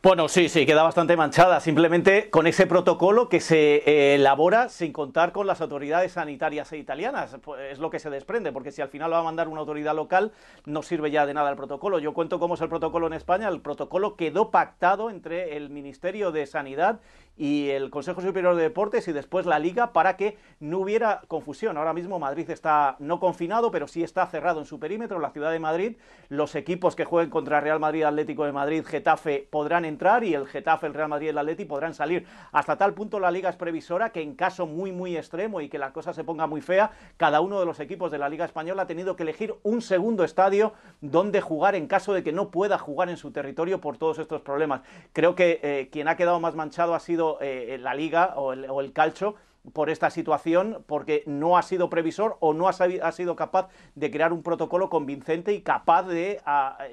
Bueno, 0.00 0.28
sí, 0.28 0.48
sí, 0.48 0.64
queda 0.64 0.84
bastante 0.84 1.16
manchada, 1.16 1.58
simplemente 1.58 2.30
con 2.30 2.46
ese 2.46 2.68
protocolo 2.68 3.28
que 3.28 3.40
se 3.40 3.82
eh, 3.84 4.14
elabora 4.14 4.68
sin 4.68 4.92
contar 4.92 5.32
con 5.32 5.48
las 5.48 5.60
autoridades 5.60 6.12
sanitarias 6.12 6.70
e 6.72 6.78
italianas. 6.78 7.36
Pues 7.42 7.72
es 7.72 7.80
lo 7.80 7.90
que 7.90 7.98
se 7.98 8.08
desprende, 8.08 8.52
porque 8.52 8.70
si 8.70 8.80
al 8.80 8.90
final 8.90 9.10
lo 9.10 9.16
va 9.16 9.22
a 9.22 9.24
mandar 9.24 9.48
una 9.48 9.58
autoridad 9.58 9.96
local, 9.96 10.30
no 10.66 10.84
sirve 10.84 11.10
ya 11.10 11.26
de 11.26 11.34
nada 11.34 11.50
el 11.50 11.56
protocolo. 11.56 11.98
Yo 11.98 12.14
cuento 12.14 12.38
cómo 12.38 12.54
es 12.54 12.60
el 12.60 12.68
protocolo 12.68 13.08
en 13.08 13.14
España. 13.14 13.48
El 13.48 13.60
protocolo 13.60 14.14
quedó 14.14 14.52
pactado 14.52 15.10
entre 15.10 15.56
el 15.56 15.68
Ministerio 15.68 16.30
de 16.30 16.46
Sanidad 16.46 17.00
y 17.38 17.70
el 17.70 17.88
Consejo 17.90 18.20
Superior 18.20 18.56
de 18.56 18.64
Deportes 18.64 19.06
y 19.06 19.12
después 19.12 19.46
la 19.46 19.60
Liga 19.60 19.92
para 19.92 20.16
que 20.16 20.36
no 20.58 20.80
hubiera 20.80 21.22
confusión. 21.28 21.76
Ahora 21.76 21.92
mismo 21.92 22.18
Madrid 22.18 22.50
está 22.50 22.96
no 22.98 23.20
confinado, 23.20 23.70
pero 23.70 23.86
sí 23.86 24.02
está 24.02 24.26
cerrado 24.26 24.58
en 24.58 24.66
su 24.66 24.80
perímetro, 24.80 25.20
la 25.20 25.30
ciudad 25.30 25.52
de 25.52 25.60
Madrid. 25.60 25.96
Los 26.28 26.56
equipos 26.56 26.96
que 26.96 27.04
jueguen 27.04 27.30
contra 27.30 27.60
Real 27.60 27.78
Madrid, 27.78 28.02
Atlético 28.02 28.44
de 28.44 28.52
Madrid, 28.52 28.84
Getafe 28.84 29.46
podrán 29.50 29.84
entrar 29.84 30.24
y 30.24 30.34
el 30.34 30.46
Getafe, 30.46 30.88
el 30.88 30.94
Real 30.94 31.08
Madrid 31.08 31.26
y 31.26 31.30
el 31.30 31.38
Atlético 31.38 31.68
podrán 31.68 31.94
salir. 31.94 32.26
Hasta 32.50 32.76
tal 32.76 32.94
punto 32.94 33.20
la 33.20 33.30
Liga 33.30 33.50
es 33.50 33.56
previsora 33.56 34.10
que 34.10 34.20
en 34.20 34.34
caso 34.34 34.66
muy, 34.66 34.90
muy 34.90 35.16
extremo 35.16 35.60
y 35.60 35.68
que 35.68 35.78
la 35.78 35.92
cosa 35.92 36.12
se 36.12 36.24
ponga 36.24 36.48
muy 36.48 36.60
fea, 36.60 36.90
cada 37.16 37.40
uno 37.40 37.60
de 37.60 37.66
los 37.66 37.78
equipos 37.78 38.10
de 38.10 38.18
la 38.18 38.28
Liga 38.28 38.44
Española 38.44 38.82
ha 38.82 38.86
tenido 38.86 39.14
que 39.14 39.22
elegir 39.22 39.54
un 39.62 39.80
segundo 39.80 40.24
estadio 40.24 40.72
donde 41.00 41.40
jugar 41.40 41.76
en 41.76 41.86
caso 41.86 42.14
de 42.14 42.24
que 42.24 42.32
no 42.32 42.50
pueda 42.50 42.78
jugar 42.78 43.08
en 43.08 43.16
su 43.16 43.30
territorio 43.30 43.80
por 43.80 43.96
todos 43.96 44.18
estos 44.18 44.40
problemas. 44.40 44.82
Creo 45.12 45.34
que 45.34 45.60
eh, 45.62 45.88
quien 45.92 46.08
ha 46.08 46.16
quedado 46.16 46.40
más 46.40 46.54
manchado 46.54 46.94
ha 46.94 47.00
sido 47.00 47.27
eh, 47.40 47.76
la 47.80 47.94
liga 47.94 48.34
o 48.36 48.52
el, 48.52 48.92
calcho 48.92 49.34
por 49.72 49.90
esta 49.90 50.08
situación 50.08 50.84
porque 50.86 51.22
no 51.26 51.58
ha 51.58 51.62
sido 51.62 51.90
previsor 51.90 52.38
o 52.40 52.54
no 52.54 52.68
ha, 52.68 53.12
sido 53.12 53.36
capaz 53.36 53.68
de 53.94 54.10
crear 54.10 54.32
un 54.32 54.42
protocolo 54.42 54.88
convincente 54.88 55.52
y 55.52 55.60
capaz 55.60 56.04
de 56.04 56.40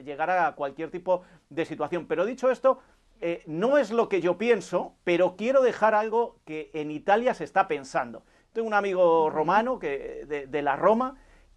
llegar 0.04 0.30
a 0.30 0.56
cualquier 0.56 0.92
tipo 0.92 1.22
de 1.50 1.66
situación. 1.66 2.06
Pero 2.06 2.26
dicho 2.26 2.52
esto, 2.52 2.80
eh, 3.22 3.44
no 3.46 3.78
es 3.78 3.92
lo 3.92 4.10
que 4.10 4.20
yo 4.20 4.38
pienso, 4.38 4.96
pero 5.04 5.36
quiero 5.38 5.62
dejar 5.62 5.96
algo 5.96 6.38
que 6.44 6.70
en 6.74 6.92
Italia 6.92 7.34
se 7.34 7.46
está 7.46 7.68
pensando. 7.68 8.24
Tengo 8.52 8.68
un 8.68 8.74
amigo 8.74 9.30
romano 9.30 9.80
que, 9.80 10.26
de 10.50 10.62
la 10.62 10.76
Roma 10.76 11.16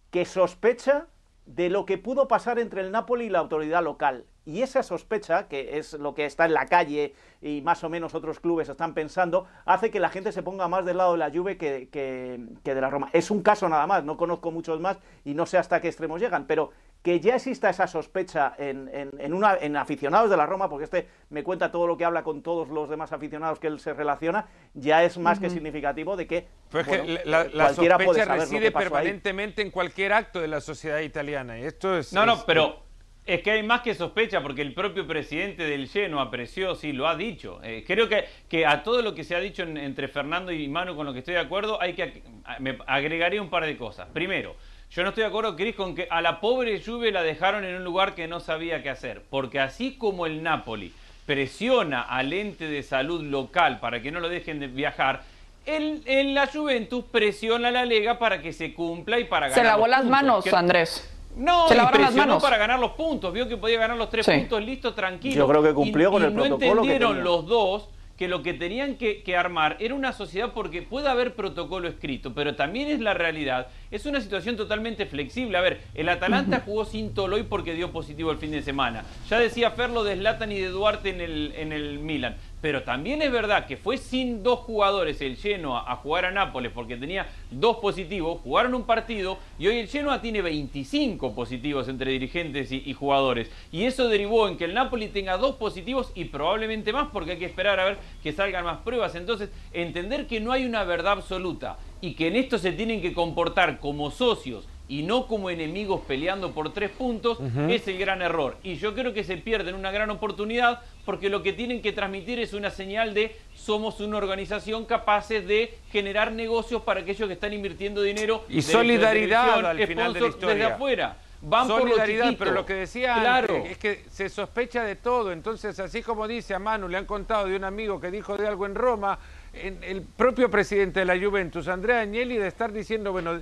que 0.09 0.25
sospecha 0.25 1.07
de 1.55 1.69
lo 1.69 1.85
que 1.85 1.97
pudo 1.97 2.27
pasar 2.27 2.59
entre 2.59 2.81
el 2.81 2.91
Napoli 2.91 3.25
y 3.25 3.29
la 3.29 3.39
autoridad 3.39 3.83
local. 3.83 4.25
Y 4.45 4.61
esa 4.61 4.83
sospecha, 4.83 5.47
que 5.47 5.77
es 5.77 5.93
lo 5.93 6.13
que 6.13 6.25
está 6.25 6.45
en 6.45 6.53
la 6.53 6.67
calle 6.67 7.13
y 7.41 7.61
más 7.61 7.83
o 7.83 7.89
menos 7.89 8.13
otros 8.13 8.39
clubes 8.39 8.69
están 8.69 8.93
pensando, 8.93 9.47
hace 9.65 9.89
que 9.89 9.99
la 9.99 10.09
gente 10.09 10.31
se 10.31 10.43
ponga 10.43 10.67
más 10.67 10.85
del 10.85 10.97
lado 10.97 11.13
de 11.13 11.17
la 11.17 11.31
Juve 11.31 11.57
que, 11.57 11.89
que, 11.91 12.39
de 12.63 12.81
la 12.81 12.89
Roma. 12.89 13.09
Es 13.13 13.31
un 13.31 13.41
caso 13.41 13.67
nada 13.67 13.87
más, 13.87 14.03
no 14.03 14.15
conozco 14.15 14.51
muchos 14.51 14.79
más 14.79 14.99
y 15.25 15.33
no 15.33 15.45
sé 15.45 15.57
hasta 15.57 15.81
qué 15.81 15.87
extremos 15.87 16.21
llegan, 16.21 16.45
pero 16.45 16.71
que 17.01 17.19
ya 17.19 17.35
exista 17.35 17.69
esa 17.69 17.87
sospecha 17.87 18.53
en, 18.57 18.89
en, 18.93 19.33
una, 19.33 19.55
en 19.55 19.77
aficionados 19.77 20.29
de 20.29 20.35
la 20.35 20.45
Roma, 20.45 20.69
porque 20.69 20.83
este 20.83 21.07
me 21.29 21.43
cuenta 21.43 21.71
todo 21.71 21.87
lo 21.87 21.97
que 21.97 22.03
habla 22.03 22.23
con 22.23 22.41
todos 22.41 22.67
los 22.69 22.89
demás 22.89 23.13
aficionados 23.13 23.59
que 23.59 23.67
él 23.67 23.79
se 23.79 23.93
relaciona, 23.93 24.47
ya 24.73 25.03
es 25.03 25.17
más 25.17 25.39
que 25.39 25.49
significativo 25.49 26.17
de 26.17 26.27
que, 26.27 26.47
pues 26.69 26.87
la, 27.25 27.73
sospecha 27.73 28.25
reside 28.25 28.71
permanentemente 28.71 29.61
en 29.61 29.71
cualquier 29.71 30.13
acto 30.13 30.41
de 30.41 30.49
la 30.49 30.59
sociedad 30.59 30.99
italiana. 30.99 31.57
Y 31.57 31.63
esto 31.63 31.97
es, 31.97 32.11
no, 32.11 32.25
no, 32.25 32.43
pero 32.45 32.83
es 33.25 33.43
que 33.43 33.51
hay 33.51 33.63
más 33.63 33.81
que 33.81 33.93
sospecha, 33.93 34.41
porque 34.41 34.61
el 34.61 34.73
propio 34.73 35.05
presidente 35.05 35.63
del 35.63 35.87
Lleno 35.87 36.19
apreció, 36.19 36.75
sí, 36.75 36.93
lo 36.93 37.07
ha 37.07 37.15
dicho. 37.15 37.59
Eh, 37.63 37.83
creo 37.85 38.09
que, 38.09 38.25
que, 38.49 38.65
a 38.65 38.81
todo 38.81 39.01
lo 39.01 39.13
que 39.13 39.23
se 39.23 39.35
ha 39.35 39.39
dicho 39.39 39.63
entre 39.63 40.07
Fernando 40.07 40.51
y 40.51 40.67
Manu, 40.67 40.95
con 40.95 41.05
lo 41.05 41.13
que 41.13 41.19
estoy 41.19 41.35
de 41.35 41.39
acuerdo, 41.39 41.79
hay 41.79 41.93
que 41.93 42.23
me 42.59 42.77
agregaría 42.87 43.41
un 43.41 43.49
par 43.49 43.65
de 43.65 43.77
cosas. 43.77 44.07
Primero, 44.11 44.55
yo 44.91 45.03
no 45.03 45.09
estoy 45.09 45.21
de 45.21 45.27
acuerdo, 45.27 45.55
Cris, 45.55 45.75
con 45.75 45.93
que 45.93 46.07
a 46.09 46.21
la 46.21 46.41
pobre 46.41 46.81
Juve 46.83 47.11
la 47.11 47.21
dejaron 47.21 47.63
en 47.63 47.75
un 47.75 47.83
lugar 47.83 48.15
que 48.15 48.27
no 48.27 48.39
sabía 48.39 48.81
qué 48.81 48.89
hacer. 48.89 49.21
Porque 49.29 49.59
así 49.59 49.95
como 49.95 50.25
el 50.25 50.41
Napoli 50.41 50.93
presiona 51.27 52.01
al 52.01 52.33
ente 52.33 52.67
de 52.67 52.81
salud 52.81 53.21
local 53.23 53.79
para 53.79 54.01
que 54.01 54.11
no 54.11 54.19
lo 54.19 54.29
dejen 54.29 54.59
de 54.59 54.67
viajar, 54.67 55.21
el, 55.67 56.01
en 56.05 56.33
la 56.33 56.47
Juventus 56.47 57.05
presiona 57.11 57.67
a 57.67 57.71
la 57.71 57.85
Lega 57.85 58.17
para 58.17 58.41
que 58.41 58.51
se 58.51 58.73
cumpla 58.73 59.19
y 59.19 59.25
para 59.25 59.49
ganar. 59.49 59.63
Se 59.63 59.69
lavó 59.69 59.87
las 59.87 60.05
manos, 60.05 60.51
Andrés. 60.51 61.07
No, 61.35 61.67
se 61.67 61.75
lavaron 61.75 62.01
las 62.01 62.15
manos 62.15 62.41
para 62.41 62.57
ganar 62.57 62.79
los 62.79 62.91
puntos. 62.93 63.31
Vio 63.31 63.47
que 63.47 63.57
podía 63.57 63.79
ganar 63.79 63.95
los 63.95 64.09
tres 64.09 64.25
puntos, 64.25 64.63
listo, 64.63 64.95
tranquilo. 64.95 65.35
Yo 65.35 65.47
creo 65.47 65.61
que 65.61 65.73
cumplió 65.73 66.11
con 66.11 66.23
el 66.23 66.33
no 66.33 66.41
protocolo. 66.41 66.75
No 66.75 66.81
entendieron 66.81 67.23
los 67.23 67.45
dos 67.45 67.89
que 68.19 68.27
lo 68.27 68.43
que 68.43 68.53
tenían 68.53 68.97
que, 68.97 69.23
que, 69.23 69.37
armar 69.37 69.77
era 69.79 69.95
una 69.95 70.11
sociedad 70.11 70.51
porque 70.53 70.81
puede 70.81 71.07
haber 71.07 71.35
protocolo 71.35 71.87
escrito, 71.87 72.33
pero 72.33 72.53
también 72.53 72.89
es 72.89 72.99
la 72.99 73.13
realidad. 73.13 73.67
Es 73.91 74.05
una 74.05 74.19
situación 74.19 74.57
totalmente 74.57 75.05
flexible. 75.05 75.57
A 75.57 75.61
ver, 75.61 75.79
el 75.95 76.09
Atalanta 76.09 76.61
jugó 76.65 76.83
sin 76.83 77.13
Toloy 77.13 77.43
porque 77.43 77.73
dio 77.73 77.93
positivo 77.93 78.31
el 78.31 78.37
fin 78.37 78.51
de 78.51 78.61
semana. 78.61 79.05
Ya 79.29 79.39
decía 79.39 79.71
Ferlo 79.71 80.03
de 80.03 80.17
Zlatan 80.17 80.51
y 80.51 80.59
de 80.59 80.67
Duarte 80.67 81.11
en 81.11 81.21
el, 81.21 81.53
en 81.55 81.71
el 81.71 81.99
Milan. 81.99 82.35
Pero 82.61 82.83
también 82.83 83.21
es 83.21 83.31
verdad 83.31 83.65
que 83.67 83.77
fue 83.77 83.97
sin 83.97 84.43
dos 84.43 84.59
jugadores 84.59 85.21
el 85.21 85.37
Genoa 85.37 85.89
a 85.89 85.95
jugar 85.95 86.25
a 86.25 86.31
Nápoles 86.31 86.71
porque 86.73 86.97
tenía 86.97 87.27
dos 87.51 87.77
positivos, 87.77 88.41
jugaron 88.41 88.73
un 88.73 88.83
partido 88.83 89.37
y 89.57 89.67
hoy 89.67 89.77
el 89.77 89.87
Genoa 89.87 90.21
tiene 90.21 90.41
25 90.41 91.33
positivos 91.33 91.87
entre 91.87 92.11
dirigentes 92.11 92.71
y, 92.71 92.93
jugadores. 92.93 93.49
Y 93.71 93.85
eso 93.85 94.09
derivó 94.09 94.47
en 94.47 94.57
que 94.57 94.65
el 94.65 94.73
Napoli 94.73 95.07
tenga 95.07 95.37
dos 95.37 95.55
positivos 95.55 96.11
y 96.15 96.25
probablemente 96.25 96.91
más 96.91 97.09
porque 97.13 97.31
hay 97.31 97.39
que 97.39 97.45
esperar 97.45 97.79
a 97.79 97.85
ver 97.85 97.97
que 98.21 98.33
salgan 98.33 98.65
más 98.65 98.79
pruebas. 98.79 99.15
Entonces, 99.15 99.49
entender 99.71 100.27
que 100.27 100.41
no 100.41 100.51
hay 100.51 100.65
una 100.65 100.83
verdad 100.83 101.13
absoluta 101.13 101.77
y 102.01 102.13
que 102.13 102.27
en 102.27 102.35
esto 102.35 102.57
se 102.57 102.73
tienen 102.73 103.01
que 103.01 103.13
comportar 103.13 103.79
como 103.79 104.11
socios 104.11 104.67
y 104.89 105.03
no 105.03 105.27
como 105.27 105.51
enemigos 105.51 106.01
peleando 106.07 106.51
por 106.51 106.73
tres 106.73 106.89
puntos, 106.89 107.37
es 107.69 107.87
el 107.87 107.99
gran 107.99 108.23
error. 108.23 108.57
Y 108.63 108.75
yo 108.75 108.95
creo 108.95 109.13
que 109.13 109.23
se 109.23 109.37
pierden 109.37 109.75
una 109.75 109.91
gran 109.91 110.09
oportunidad 110.09 110.81
porque 111.05 111.29
lo 111.29 111.43
que 111.43 111.53
tienen 111.53 111.81
que 111.83 111.93
transmitir 111.93 112.39
es 112.39 112.53
una 112.53 112.71
señal 112.71 113.13
de 113.13 113.35
somos 113.55 113.99
una 113.99 114.17
organización 114.17 114.85
capaces 114.85 115.47
de 115.47 115.77
generar 115.91 116.31
negocios 116.31 116.81
para 116.81 117.01
aquellos 117.01 117.27
que 117.27 117.33
están 117.35 117.53
invirtiendo 117.53 118.01
dinero. 118.01 118.43
Y 118.49 118.63
solidaridad 118.63 119.63
al 119.63 119.87
final 119.87 120.11
de 120.11 120.21
la 120.21 120.27
historia. 120.27 120.55
Desde 120.55 120.73
afuera. 120.73 121.17
Van 121.41 121.67
solidaridad, 121.67 122.23
por 122.23 122.31
lo 122.31 122.37
pero 122.37 122.51
lo 122.51 122.65
que 122.65 122.73
decía 122.73 123.15
claro. 123.21 123.63
es 123.65 123.77
que 123.77 124.03
se 124.09 124.27
sospecha 124.27 124.83
de 124.83 124.95
todo. 124.95 125.31
Entonces, 125.31 125.79
así 125.79 126.01
como 126.01 126.27
dice 126.27 126.53
a 126.55 126.59
Manu, 126.59 126.89
le 126.89 126.97
han 126.97 127.05
contado 127.05 127.47
de 127.47 127.55
un 127.55 127.63
amigo 127.63 128.01
que 128.01 128.11
dijo 128.11 128.35
de 128.35 128.45
algo 128.45 128.65
en 128.65 128.75
Roma, 128.75 129.19
en 129.53 129.81
el 129.83 130.01
propio 130.01 130.49
presidente 130.49 130.99
de 130.99 131.05
la 131.05 131.17
Juventus, 131.17 131.67
Andrea 131.67 132.01
Agnelli, 132.01 132.37
de 132.37 132.47
estar 132.47 132.73
diciendo, 132.73 133.11
bueno, 133.11 133.39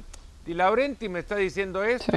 Di 0.48 0.54
Laurenti 0.54 1.10
me 1.10 1.20
está 1.20 1.36
diciendo 1.36 1.84
eso. 1.84 2.10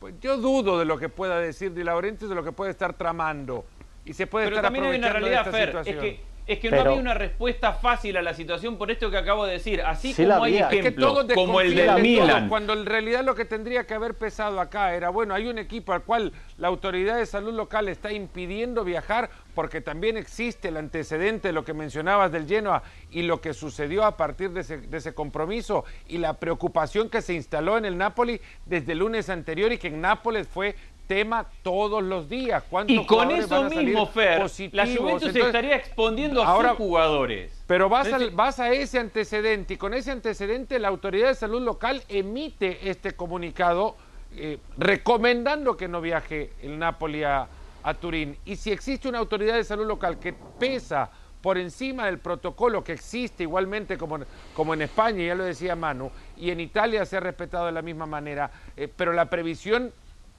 Pues 0.00 0.14
yo 0.20 0.36
dudo 0.36 0.80
de 0.80 0.84
lo 0.84 0.98
que 0.98 1.08
pueda 1.08 1.38
decir 1.38 1.72
Di 1.72 1.84
Laurenti, 1.84 2.26
de 2.26 2.34
lo 2.34 2.42
que 2.42 2.50
puede 2.50 2.72
estar 2.72 2.92
tramando. 2.94 3.64
Y 4.04 4.14
se 4.14 4.26
puede 4.26 4.46
Pero 4.46 4.56
estar 4.56 4.64
también 4.64 4.84
hay 4.86 4.98
una 4.98 5.12
realidad, 5.12 5.48
Fer, 5.48 5.76
es 5.76 5.96
que, 5.96 6.20
es 6.46 6.58
que 6.58 6.70
no 6.70 6.80
había 6.80 7.00
una 7.00 7.14
respuesta 7.14 7.72
fácil 7.74 8.16
a 8.16 8.22
la 8.22 8.34
situación 8.34 8.76
por 8.76 8.90
esto 8.90 9.10
que 9.10 9.16
acabo 9.16 9.46
de 9.46 9.54
decir. 9.54 9.82
Así 9.82 10.14
como 10.14 10.44
hay 10.44 10.58
ejemplos, 10.58 11.26
como 11.34 11.60
el 11.60 11.74
del 11.74 12.02
Milan. 12.02 12.48
cuando 12.48 12.72
en 12.72 12.86
realidad 12.86 13.24
lo 13.24 13.34
que 13.34 13.44
tendría 13.44 13.86
que 13.86 13.94
haber 13.94 14.14
pesado 14.14 14.60
acá 14.60 14.94
era, 14.94 15.10
bueno, 15.10 15.34
hay 15.34 15.46
un 15.46 15.58
equipo 15.58 15.92
al 15.92 16.02
cual 16.02 16.32
la 16.58 16.68
autoridad 16.68 17.16
de 17.16 17.26
salud 17.26 17.54
local 17.54 17.88
está 17.88 18.12
impidiendo 18.12 18.84
viajar 18.84 19.30
porque 19.54 19.80
también 19.80 20.16
existe 20.16 20.68
el 20.68 20.76
antecedente 20.76 21.48
de 21.48 21.52
lo 21.52 21.64
que 21.64 21.74
mencionabas 21.74 22.32
del 22.32 22.46
Genoa 22.46 22.82
y 23.10 23.22
lo 23.22 23.40
que 23.40 23.54
sucedió 23.54 24.04
a 24.04 24.16
partir 24.16 24.50
de 24.50 24.60
ese, 24.60 25.14
compromiso 25.14 25.84
y 26.08 26.18
la 26.18 26.34
preocupación 26.34 27.10
que 27.10 27.22
se 27.22 27.34
instaló 27.34 27.76
en 27.76 27.84
el 27.84 27.98
Napoli 27.98 28.40
desde 28.64 28.92
el 28.92 28.98
lunes 28.98 29.28
anterior 29.28 29.72
y 29.72 29.78
que 29.78 29.88
en 29.88 30.00
Nápoles 30.00 30.48
fue 30.48 30.74
tema 31.12 31.46
todos 31.62 32.02
los 32.02 32.26
días. 32.26 32.64
Y 32.86 33.04
con 33.04 33.30
eso 33.30 33.64
mismo, 33.64 34.06
Fer, 34.06 34.50
la 34.72 34.86
Juventus 34.86 35.30
se 35.30 35.40
estaría 35.40 35.76
exponiendo 35.76 36.42
a 36.42 36.56
sus 36.56 36.78
jugadores. 36.78 37.62
Pero 37.66 37.90
vas, 37.90 38.08
vas 38.34 38.58
a 38.58 38.72
ese 38.72 38.98
antecedente 38.98 39.74
y 39.74 39.76
con 39.76 39.92
ese 39.92 40.10
antecedente 40.10 40.78
la 40.78 40.88
autoridad 40.88 41.28
de 41.28 41.34
salud 41.34 41.60
local 41.60 42.02
emite 42.08 42.88
este 42.88 43.12
comunicado 43.12 43.94
eh, 44.34 44.56
recomendando 44.78 45.76
que 45.76 45.86
no 45.86 46.00
viaje 46.00 46.52
el 46.62 46.78
Napoli 46.78 47.24
a, 47.24 47.46
a 47.82 47.92
Turín. 47.92 48.38
Y 48.46 48.56
si 48.56 48.72
existe 48.72 49.06
una 49.06 49.18
autoridad 49.18 49.56
de 49.56 49.64
salud 49.64 49.86
local 49.86 50.18
que 50.18 50.32
pesa 50.32 51.10
por 51.42 51.58
encima 51.58 52.06
del 52.06 52.20
protocolo 52.20 52.82
que 52.82 52.92
existe 52.92 53.42
igualmente 53.42 53.98
como, 53.98 54.20
como 54.54 54.72
en 54.72 54.80
España, 54.80 55.22
ya 55.26 55.34
lo 55.34 55.44
decía 55.44 55.76
Manu, 55.76 56.10
y 56.38 56.50
en 56.50 56.60
Italia 56.60 57.04
se 57.04 57.18
ha 57.18 57.20
respetado 57.20 57.66
de 57.66 57.72
la 57.72 57.82
misma 57.82 58.06
manera, 58.06 58.50
eh, 58.76 58.88
pero 58.96 59.12
la 59.12 59.28
previsión 59.28 59.92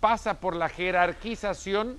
pasa 0.03 0.41
por 0.41 0.53
la 0.57 0.67
jerarquización 0.67 1.97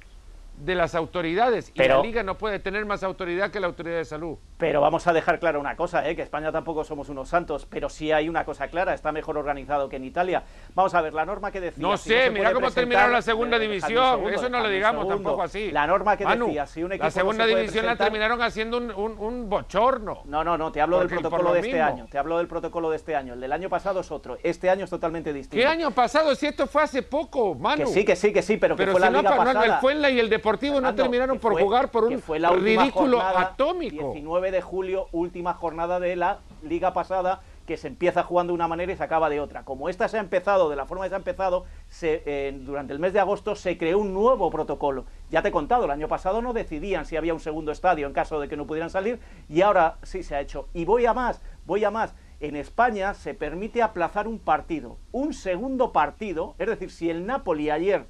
de 0.57 0.75
las 0.75 0.95
autoridades 0.95 1.73
y 1.75 1.83
la 1.83 2.01
liga 2.01 2.23
no 2.23 2.38
puede 2.38 2.59
tener 2.59 2.85
más 2.87 3.03
autoridad 3.03 3.51
que 3.51 3.61
la 3.61 3.67
autoridad 3.67 3.97
de 3.97 4.05
salud. 4.05 4.38
Pero 4.57 4.81
vamos 4.81 5.07
a 5.07 5.12
dejar 5.12 5.40
claro 5.40 5.61
una 5.61 5.77
cosa, 5.77 6.09
¿eh? 6.09 6.14
que 6.14 6.23
España 6.23 6.53
tampoco 6.53 6.85
somos 6.85 7.09
unos 7.09 7.29
santos, 7.29 7.67
pero 7.69 7.88
sí 7.88 8.12
hay 8.12 8.29
una 8.29 8.45
cosa 8.45 8.69
clara, 8.69 8.95
está 8.95 9.12
mejor 9.12 9.37
organizado 9.37 9.88
que 9.88 9.97
en 9.97 10.05
Italia. 10.05 10.45
Vamos 10.75 10.95
a 10.95 11.01
ver, 11.01 11.12
la 11.12 11.27
norma 11.27 11.51
que 11.51 11.61
decía... 11.61 11.83
No 11.83 11.97
sé, 11.97 12.31
mira 12.31 12.53
cómo 12.53 12.71
terminaron 12.71 13.12
la 13.12 13.23
segunda 13.23 13.59
división, 13.59 14.29
eso 14.33 14.49
no 14.49 14.61
lo 14.61 14.69
digamos 14.69 15.09
tampoco 15.09 15.43
así. 15.43 15.71
La 15.71 15.87
norma 15.87 16.17
que 16.17 16.25
decía, 16.25 16.67
si 16.67 16.83
un 16.83 16.93
equipo 16.93 17.05
La 17.05 17.11
segunda 17.11 17.47
división 17.47 17.87
la 17.87 17.97
terminaron 17.97 18.40
haciendo 18.43 18.79
un, 18.79 18.90
un, 18.90 19.49
bochorno. 19.49 20.23
No, 20.25 20.45
no, 20.45 20.57
no, 20.57 20.71
te 20.73 20.81
hablo 20.81 20.99
del 21.01 21.09
protocolo 21.09 21.53
de 21.53 21.61
este 21.61 21.83
año, 21.83 22.07
te 22.11 22.19
hablo 22.19 22.38
del 22.38 22.47
protocolo 22.47 22.90
de 22.90 22.97
este 22.97 23.17
año. 23.17 23.35
El 23.35 23.40
del 23.40 23.53
año 23.53 23.69
pasado 23.69 24.01
es 24.01 24.11
otro, 24.11 24.38
este 24.43 24.71
año 24.71 24.85
es 24.85 24.90
totalmente 24.90 25.33
distinto. 25.33 25.57
¿Qué 25.57 25.67
año 25.67 25.90
pasado? 25.90 26.35
Si 26.35 26.47
esto 26.47 26.67
fue 26.67 26.83
hace 26.83 27.03
poco, 27.03 27.55
Manu. 27.55 27.85
Que 27.85 27.87
sí, 27.87 28.05
que 28.05 28.17
sí, 28.17 28.33
que 28.33 28.43
sí, 28.43 28.57
pero, 28.57 28.77
que 28.77 28.87
fue 28.87 29.01
la 29.01 29.11
liga 29.11 29.37
pasada. 29.37 29.64
el 29.64 29.73
Fuenla 29.75 30.11
y 30.11 30.21
el 30.21 30.31
Deportivo 30.45 30.79
no 30.79 30.95
terminaron 30.95 31.39
por 31.39 31.59
jugar 31.59 31.91
por 31.91 32.05
un 32.05 32.23
ridículo 32.61 33.19
atómico. 33.19 34.13
19 34.13 34.51
de 34.51 34.61
julio, 34.61 35.09
última 35.11 35.55
jornada 35.55 35.99
de 35.99 36.17
la 36.17 36.41
liga 36.63 36.93
pasada 36.93 37.41
que 37.67 37.79
se 37.79 37.89
empieza 37.89 38.23
jugando 38.25 38.51
de 38.51 38.57
una 38.57 38.69
manera 38.69 38.93
y 38.93 38.97
se 38.97 39.03
acaba 39.03 39.31
de 39.31 39.41
otra. 39.41 39.65
Como 39.65 39.89
esta 39.89 40.07
se 40.07 40.19
ha 40.19 40.21
empezado, 40.21 40.69
de 40.69 40.77
la 40.77 40.85
forma 40.85 41.05
que 41.05 41.09
se 41.09 41.15
ha 41.15 41.17
empezado, 41.17 41.65
se, 41.89 42.53
durante 42.61 42.93
el 42.93 42.99
mes 42.99 43.15
de 43.15 43.21
agosto 43.21 43.57
se 43.57 43.79
creó 43.79 43.99
un 43.99 44.13
nuevo 44.13 44.51
protocolo. 44.51 45.07
Ya 45.31 45.41
te 45.41 45.49
he 45.49 45.51
contado, 45.51 45.87
el 45.87 45.91
año 45.91 46.09
pasado 46.09 46.43
no 46.43 46.53
decidían 46.53 47.07
si 47.07 47.17
había 47.17 47.33
un 47.33 47.41
segundo 47.41 47.73
estadio 47.73 48.07
en 48.07 48.13
caso 48.13 48.39
de 48.39 48.47
que 48.47 48.59
no 48.59 48.67
pudieran 48.67 48.91
salir 48.91 49.21
y 49.49 49.63
ahora 49.63 49.97
sí 50.03 50.23
se 50.23 50.37
ha 50.37 50.43
hecho. 50.43 50.69
Y 50.75 50.85
voy 50.85 51.07
a 51.07 51.15
más, 51.15 51.41
voy 51.65 51.85
a 51.85 51.91
más. 51.91 52.15
En 52.41 52.55
España 52.55 53.15
se 53.15 53.33
permite 53.33 53.81
aplazar 53.81 54.29
un 54.29 54.39
partido, 54.39 54.99
un 55.11 55.33
segundo 55.33 55.91
partido, 55.91 56.55
es 56.59 56.67
decir, 56.67 56.91
si 56.91 57.09
el 57.09 57.25
Napoli 57.25 57.71
ayer 57.71 58.05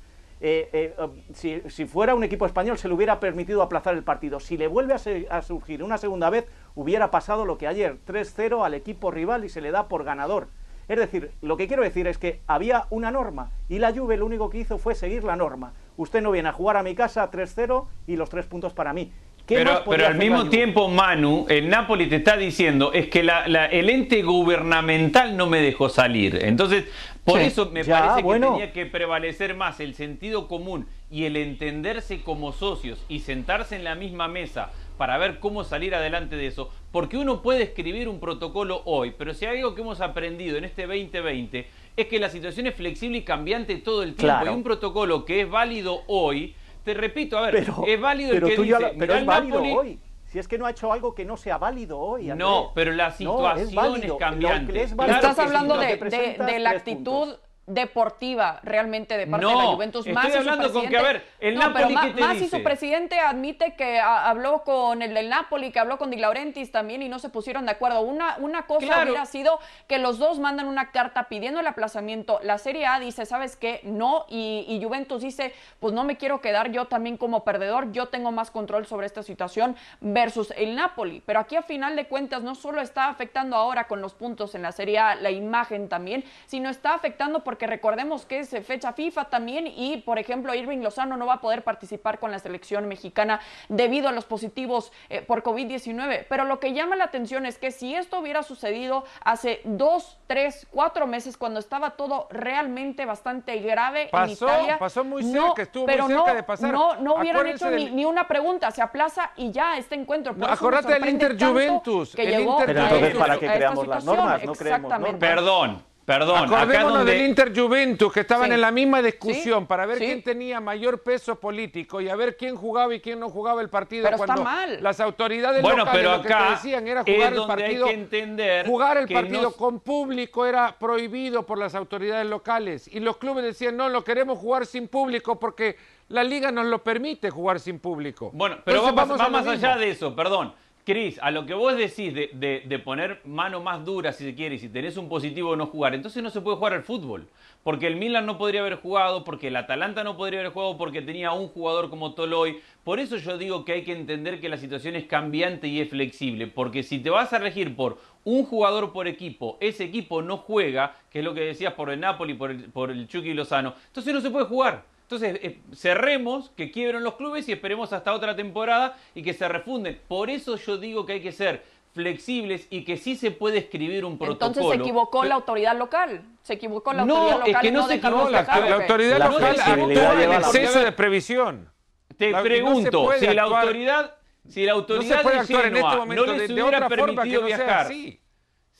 eh, 0.47 0.69
eh, 0.75 0.95
um, 1.03 1.11
si, 1.33 1.87
fuera 1.87 2.15
un 2.15 2.23
equipo 2.23 2.45
español 2.45 2.77
se 2.77 2.87
le 2.87 2.93
hubiera 2.93 3.19
permitido 3.19 3.63
aplazar 3.63 3.95
el 3.95 4.03
partido. 4.03 4.41
Si 4.41 4.59
le 4.59 4.67
vuelve 4.67 4.93
a, 5.31 5.41
surgir 5.41 5.83
una 5.83 5.97
segunda 5.97 6.29
vez, 6.29 6.45
hubiera 6.75 7.11
pasado 7.11 7.47
lo 7.47 7.57
que 7.57 7.67
ayer, 7.67 7.97
3-0 8.07 8.63
al 8.63 8.75
equipo 8.75 9.11
rival 9.11 9.47
y 9.47 9.49
se 9.49 9.63
le 9.63 9.71
da 9.71 9.89
por 9.89 10.05
ganador. 10.05 10.49
Es 10.87 10.99
decir, 10.99 11.31
lo 11.41 11.57
que 11.57 11.67
quiero 11.67 11.83
decir 11.83 12.07
es 12.07 12.19
que 12.19 12.43
había 12.47 12.85
una 12.91 13.11
norma 13.11 13.53
y 13.71 13.79
la 13.79 13.91
Juve 13.91 14.19
lo 14.19 14.27
único 14.27 14.51
que 14.51 14.59
hizo 14.59 14.77
fue 14.77 14.95
seguir 14.95 15.25
la 15.25 15.35
norma. 15.35 15.73
Usted 15.97 16.21
no 16.21 16.31
viene 16.31 16.51
a 16.51 16.53
jugar 16.53 16.77
a 16.77 16.83
mi 16.83 16.95
casa 16.95 17.31
3-0 17.31 17.87
y 18.07 18.17
los 18.17 18.29
tres 18.29 18.45
puntos 18.45 18.75
para 18.75 18.93
mí. 18.93 19.11
Pero, 19.47 19.83
pero, 19.89 20.07
al 20.07 20.17
mismo 20.17 20.49
tiempo, 20.49 20.89
Manu, 20.89 21.45
el 21.51 21.69
Napoli 21.69 22.07
te 22.07 22.17
está 22.17 22.37
diciendo 22.37 22.93
es 22.95 23.09
que 23.09 23.21
el 23.21 23.91
ente 23.91 24.23
gubernamental 24.23 25.37
no 25.37 25.47
me 25.47 25.61
dejó 25.61 25.91
salir. 25.91 26.39
Entonces, 26.43 26.85
por 27.25 27.41
eso 27.41 27.71
me 27.71 27.85
parece 27.85 28.23
que 28.23 28.41
tenía 28.41 28.73
que 28.73 28.87
prevalecer 28.87 29.55
más 29.55 29.81
el 29.81 29.95
sentido 29.95 30.47
común 30.47 30.87
y 31.11 31.25
el 31.25 31.37
entenderse 31.37 32.23
como 32.23 32.53
socios 32.53 33.05
y 33.09 33.21
sentarse 33.21 33.77
en 33.77 33.85
la 33.85 33.95
misma 33.95 34.29
mesa 34.29 34.71
para 34.99 35.19
ver 35.19 35.41
cómo 35.41 35.65
salir 35.65 35.95
adelante 35.95 36.37
de 36.37 36.47
eso. 36.47 36.71
Porque 36.93 37.17
uno 37.17 37.43
puede 37.43 37.63
escribir 37.63 38.09
un 38.09 38.21
protocolo 38.21 38.83
hoy, 38.85 39.15
pero 39.17 39.35
si 39.35 39.47
hay 39.47 39.59
algo 39.59 39.75
que 39.75 39.81
hemos 39.81 40.01
aprendido 40.01 40.57
en 40.59 40.65
este 40.65 40.87
2020 40.87 41.67
es 41.97 42.07
que 42.07 42.19
la 42.19 42.29
situación 42.29 42.67
es 42.67 42.75
flexible 42.75 43.19
y 43.19 43.23
cambiante 43.23 43.77
todo 43.77 44.03
el 44.03 44.15
tiempo. 44.15 44.45
Y 44.45 44.49
un 44.49 44.63
protocolo 44.63 45.25
que 45.25 45.43
es 45.43 45.51
válido 45.51 46.03
hoy, 46.07 46.55
te 46.85 46.95
repito, 46.95 47.39
a 47.39 47.51
ver, 47.51 47.67
es 47.87 48.01
válido 48.01 48.33
el 48.33 48.43
que 48.43 48.57
dice, 48.57 48.95
pero 48.99 49.15
es 49.15 49.25
válido 49.25 49.63
hoy. 49.63 49.99
Si 50.35 50.41
es 50.41 50.49
que 50.49 50.59
no 50.59 50.67
ha 50.67 50.73
hecho 50.73 50.93
algo 50.93 51.15
que 51.15 51.25
no 51.25 51.37
sea 51.37 51.59
válido 51.59 51.97
hoy. 51.97 52.27
No, 52.35 52.73
pero 52.75 52.91
la 52.91 53.13
situación 53.13 54.03
es, 54.03 54.13
cambiante. 54.15 54.83
Estás 54.83 55.39
hablando 55.39 55.79
de, 55.79 56.59
la 56.59 56.71
actitud 56.71 57.37
deportiva 57.67 58.61
realmente 58.63 59.17
de 59.17 59.27
parte 59.27 59.47
de 59.47 59.55
la 59.55 59.63
Juventus. 59.67 60.07
Más 60.09 60.27
estoy 60.27 60.41
hablando 60.41 60.73
con 60.73 60.89
que, 60.89 60.97
a 60.97 61.03
ver, 61.03 61.27
el 61.41 61.55
Napoli, 61.57 61.97
¿qué 61.97 62.11
te 62.11 62.21
más 62.21 62.35
dice? 62.35 62.45
si 62.45 62.51
su 62.51 62.63
presidente 62.63 63.19
admite 63.19 63.75
que 63.75 64.01
habló 64.01 64.63
con 64.65 65.01
el 65.01 65.15
del 65.15 65.29
Napoli, 65.31 65.73
que 65.73 65.79
habló 65.79 65.97
con 65.99 66.11
Di 66.11 66.17
Laurentiis 66.17 66.71
también 66.71 67.03
y 67.03 67.09
no 67.09 67.19
se 67.19 67.31
pusieron 67.31 67.65
de 67.65 67.73
acuerdo. 67.73 68.03
Una, 68.03 68.37
una 68.39 68.67
cosa 68.67 69.03
hubiera 69.03 69.25
sido 69.27 69.59
que 69.89 69.99
los 69.99 70.19
dos 70.19 70.39
mandan 70.39 70.67
una 70.67 70.91
carta 70.91 71.29
pidiendo 71.29 71.61
el 71.61 71.67
aplazamiento. 71.67 72.39
La 72.43 72.59
Serie 72.59 72.87
A 72.87 73.01
dice, 73.01 73.25
¿sabes 73.27 73.57
qué? 73.57 73.81
No. 73.85 74.27
Y, 74.29 74.67
y 74.69 74.83
Juventus 74.83 75.23
dice, 75.23 75.55
pues 75.81 75.95
no 75.95 76.05
me 76.05 76.17
quiero 76.17 76.41
quedar 76.41 76.71
yo 76.71 76.87
también 76.87 77.17
como 77.17 77.45
perdedor, 77.45 77.93
yo 77.93 78.07
tengo 78.07 78.33
más 78.33 78.51
control 78.51 78.87
sobre 78.87 79.07
esta 79.07 79.23
situación 79.23 79.77
versus 80.01 80.53
el 80.57 80.75
Napoli. 80.75 81.23
Pero 81.25 81.41
aquí 81.41 81.57
a 81.57 81.63
final 81.63 81.97
de 81.97 82.07
cuentas 82.07 82.43
no 82.43 82.55
solo 82.55 82.83
está 82.83 83.09
afectando 83.09 83.57
ahora 83.57 83.87
con 83.87 84.01
los 84.01 84.15
puntos 84.15 84.55
en 84.55 84.63
la 84.63 84.73
Serie 84.73 84.99
A 84.99 85.15
la 85.15 85.31
imagen 85.31 85.89
también, 85.89 86.25
sino 86.47 86.69
está 86.69 86.95
afectando 86.95 87.43
porque 87.55 87.69
recordemos 87.69 88.27
que 88.27 88.41
es 88.41 88.51
fecha 88.67 88.93
FIFA 88.93 89.27
también 89.27 89.69
y, 89.69 89.99
por 89.99 90.19
ejemplo, 90.19 90.53
Irving 90.53 90.79
Lozano 90.79 91.17
no 91.17 91.25
va 91.25 91.35
a 91.35 91.41
poder 91.41 91.63
participar 91.63 92.19
con 92.19 92.33
la 92.33 92.41
selección 92.41 92.89
mexicana 92.89 93.39
debido 93.69 94.09
a 94.09 94.13
los 94.13 94.25
positivos 94.25 94.91
eh, 95.09 95.23
por 95.23 95.45
COVID-19. 95.45 96.27
Pero 96.29 96.47
lo 96.47 96.59
que 96.59 96.73
llama 96.73 96.97
la 96.97 97.05
atención 97.05 97.47
es 97.47 97.57
que 97.57 97.71
si 97.71 97.95
esto 97.95 98.19
hubiera 98.19 98.43
sucedido 98.43 99.05
hace 99.23 99.61
dos, 99.63 100.19
tres, 100.27 100.67
cuatro 100.73 101.07
meses, 101.07 101.37
cuando 101.37 101.61
estaba 101.61 101.91
todo 101.91 102.27
realmente 102.29 103.07
bastante 103.07 103.61
grave 103.61 104.09
pasó, 104.11 104.25
en 104.25 104.31
Italia. 104.33 104.79
Pasó 104.81 105.05
muy 105.05 105.23
cerca, 105.23 105.63
estuvo 105.63 105.87
muy 105.87 106.09
cerca 106.09 106.35
de 106.35 106.43
pasar. 106.43 106.73
No, 106.73 106.97
no 106.97 107.15
hubieran 107.15 107.47
hecho 107.47 107.71
ni, 107.71 108.05
una 108.05 108.27
pregunta, 108.27 108.73
se 108.73 108.83
aplaza 108.83 109.31
y 109.37 109.53
ya 109.53 109.79
este 109.79 109.95
encuentro. 109.95 110.35
Por 110.35 110.75
no, 110.75 110.83
del 110.83 111.09
Inter 111.09 111.37
Juventus. 111.39 112.17
Que 112.17 112.27
llegó 112.27 112.59
Pero 112.67 112.83
entonces, 112.83 113.15
¿para 113.15 113.39
qué 113.39 113.47
creamos 113.47 113.87
las 113.87 114.05
normas? 114.05 114.45
No 114.45 114.55
creemos 114.55 114.91
normas. 114.91 115.21
Perdón. 115.21 115.94
Perdón, 116.05 116.45
Acordémonos 116.45 117.07
del 117.07 117.23
Inter 117.23 117.59
Juventus, 117.59 118.13
que 118.13 118.21
estaban 118.21 118.53
en 118.53 118.61
la 118.61 118.71
misma 118.71 119.01
discusión 119.01 119.67
para 119.67 119.87
ver 119.87 119.99
quién 119.99 120.23
tenía 120.23 120.61
mayor 120.61 121.03
peso 121.03 121.41
político 121.41 122.01
y 122.01 122.11
a 122.11 122.17
ver 122.17 122.37
quién 122.37 122.57
jugaba 122.57 122.95
y 122.95 123.01
quién 123.01 123.19
no 123.21 123.31
jugaba 123.31 123.63
el 123.63 123.71
partido. 123.71 124.05
Pero 124.05 124.19
cuando 124.19 124.43
está 124.43 124.45
mal. 124.45 124.79
Las 124.83 125.01
autoridades 125.01 125.63
bueno, 125.63 125.79
locales 125.79 126.01
pero 126.01 126.17
lo 126.17 126.23
que 126.23 126.29
te 126.29 126.51
decían 126.51 126.87
era 126.87 127.05
jugar 127.05 127.33
el 127.33 127.47
partido. 127.47 127.87
Hay 127.87 127.95
que 127.95 128.01
entender 128.01 128.67
jugar 128.67 128.97
el 128.99 129.09
partido 129.09 129.53
con 129.53 129.81
público 129.81 130.45
era 130.45 130.77
prohibido 130.79 131.45
por 131.45 131.59
las 131.59 131.75
autoridades 131.75 132.27
locales. 132.27 132.89
Y 132.89 133.01
los 133.01 133.17
clubes 133.17 133.45
decían, 133.45 133.77
no, 133.77 133.89
lo 133.89 134.05
queremos 134.05 134.39
jugar 134.39 134.67
sin 134.67 134.89
público 134.89 135.39
porque 135.41 135.77
la 136.09 136.23
liga 136.23 136.51
nos 136.51 136.67
lo 136.67 136.83
permite 136.83 137.31
jugar 137.31 137.61
sin 137.61 137.79
público. 137.79 138.31
Bueno, 138.35 138.59
pero 138.65 138.83
vamos, 138.83 139.19
va 139.19 139.29
más 139.29 139.47
allá 139.47 139.77
de 139.77 139.91
eso, 139.91 140.15
perdón. 140.15 140.55
Cris, 140.85 141.19
a 141.23 141.31
lo 141.31 141.47
que 141.47 141.55
vos 141.55 141.75
decís 141.77 142.13
de, 142.15 142.83
poner 142.85 143.23
mano 143.25 143.63
más 143.63 143.85
dura, 143.87 144.13
si 144.13 144.23
se 144.23 144.35
quiere, 144.35 144.57
y 144.57 144.59
si 144.59 144.69
tenés 144.69 144.99
un 144.99 145.09
positivo 145.09 145.57
no 145.57 145.67
jugar, 145.67 145.95
entonces 145.95 146.23
no 146.23 146.29
se 146.29 146.43
puede 146.43 146.59
jugar 146.59 146.75
al 146.75 146.83
fútbol. 146.83 147.27
Porque 147.63 147.87
el 147.87 147.97
Milan 147.97 148.27
no 148.27 148.37
podría 148.37 148.61
haber 148.61 148.77
jugado, 148.77 149.25
porque 149.25 149.49
el 149.49 149.57
Atalanta 149.57 150.05
no 150.05 150.19
podría 150.19 150.41
haber 150.41 150.53
jugado, 150.53 150.77
porque 150.77 151.01
tenía 151.01 151.33
un 151.33 151.49
jugador 151.49 151.89
como 151.89 152.13
Toloy. 152.13 152.61
Por 152.85 153.01
eso 153.01 153.17
yo 153.17 153.39
digo 153.39 153.65
que 153.65 153.73
hay 153.73 153.83
que 153.83 153.93
entender 153.93 154.41
que 154.41 154.51
la 154.51 154.59
situación 154.59 154.95
es 154.95 155.07
cambiante 155.07 155.69
y 155.69 155.81
es 155.81 155.89
flexible. 155.89 156.49
Porque 156.49 156.83
si 156.83 156.99
te 156.99 157.09
vas 157.09 157.33
a 157.33 157.39
regir 157.39 157.75
por 157.75 157.99
un 158.25 158.45
jugador 158.45 158.93
por 158.93 159.09
equipo, 159.09 159.57
ese 159.61 159.85
equipo 159.85 160.21
no 160.21 160.37
juega, 160.37 160.95
que 161.11 161.21
es 161.21 161.25
lo 161.25 161.33
que 161.33 161.41
decías 161.41 161.73
por 161.73 161.89
el 161.89 162.01
Napoli, 162.01 162.35
por 162.35 162.51
el, 162.51 162.65
por 162.65 162.91
el 162.91 163.09
Chucky 163.09 163.33
Lozano, 163.33 163.73
entonces 163.87 164.13
no 164.13 164.21
se 164.21 164.31
puede 164.31 164.45
jugar. 164.45 164.94
Entonces, 165.15 165.41
eh, 165.45 165.61
cerremos, 165.75 166.51
que 166.57 166.71
quiebren 166.71 167.05
los 167.05 167.15
clubes 167.15 167.49
y 167.49 167.53
esperemos 167.53 167.93
hasta 167.93 168.13
otra 168.13 168.35
temporada 168.35 168.97
y 169.15 169.23
que 169.23 169.33
se 169.33 169.47
refunden. 169.47 170.01
Por 170.09 170.29
eso 170.29 170.57
yo 170.57 170.77
digo 170.77 171.07
que 171.07 171.15
hay 171.15 171.21
que 171.21 171.33
ser 171.33 171.63
flexibles 171.93 172.67
y 172.71 172.85
que 172.85 172.97
sí 172.97 173.15
se 173.15 173.31
puede 173.31 173.59
escribir 173.59 174.05
un 174.05 174.19
protocolo. 174.19 174.49
Entonces 174.49 174.77
se 174.77 174.83
equivocó 174.83 175.25
la 175.25 175.37
autoridad 175.37 175.79
local. 175.79 176.23
Se 176.43 176.55
equivocó 176.55 176.93
la 176.93 177.03
autoridad 177.03 177.39
local. 177.39 177.51
Es 177.51 177.57
que 177.59 177.71
no, 177.71 177.87
se 177.87 177.95
equivocó. 177.95 178.31
La, 178.31 178.41
autoridad 178.41 179.31
local 179.31 179.57
actuó 179.61 180.21
en 180.21 180.33
exceso 180.33 180.81
de 180.81 180.93
previsión. 180.93 181.71
Te 182.17 182.35
pregunto, 182.35 183.11
si 183.19 183.27
la 183.27 183.43
autoridad, 183.43 184.17
si 184.49 184.65
la 184.65 184.73
autoridad 184.73 185.23
de 185.23 185.47
Genoa 185.47 185.67
en 185.67 185.77
este 185.77 185.97
momento, 185.97 186.27
no 186.27 186.33
les 186.33 186.51
hubiera 186.51 186.89
permitido 186.89 187.43
viajar, 187.43 187.93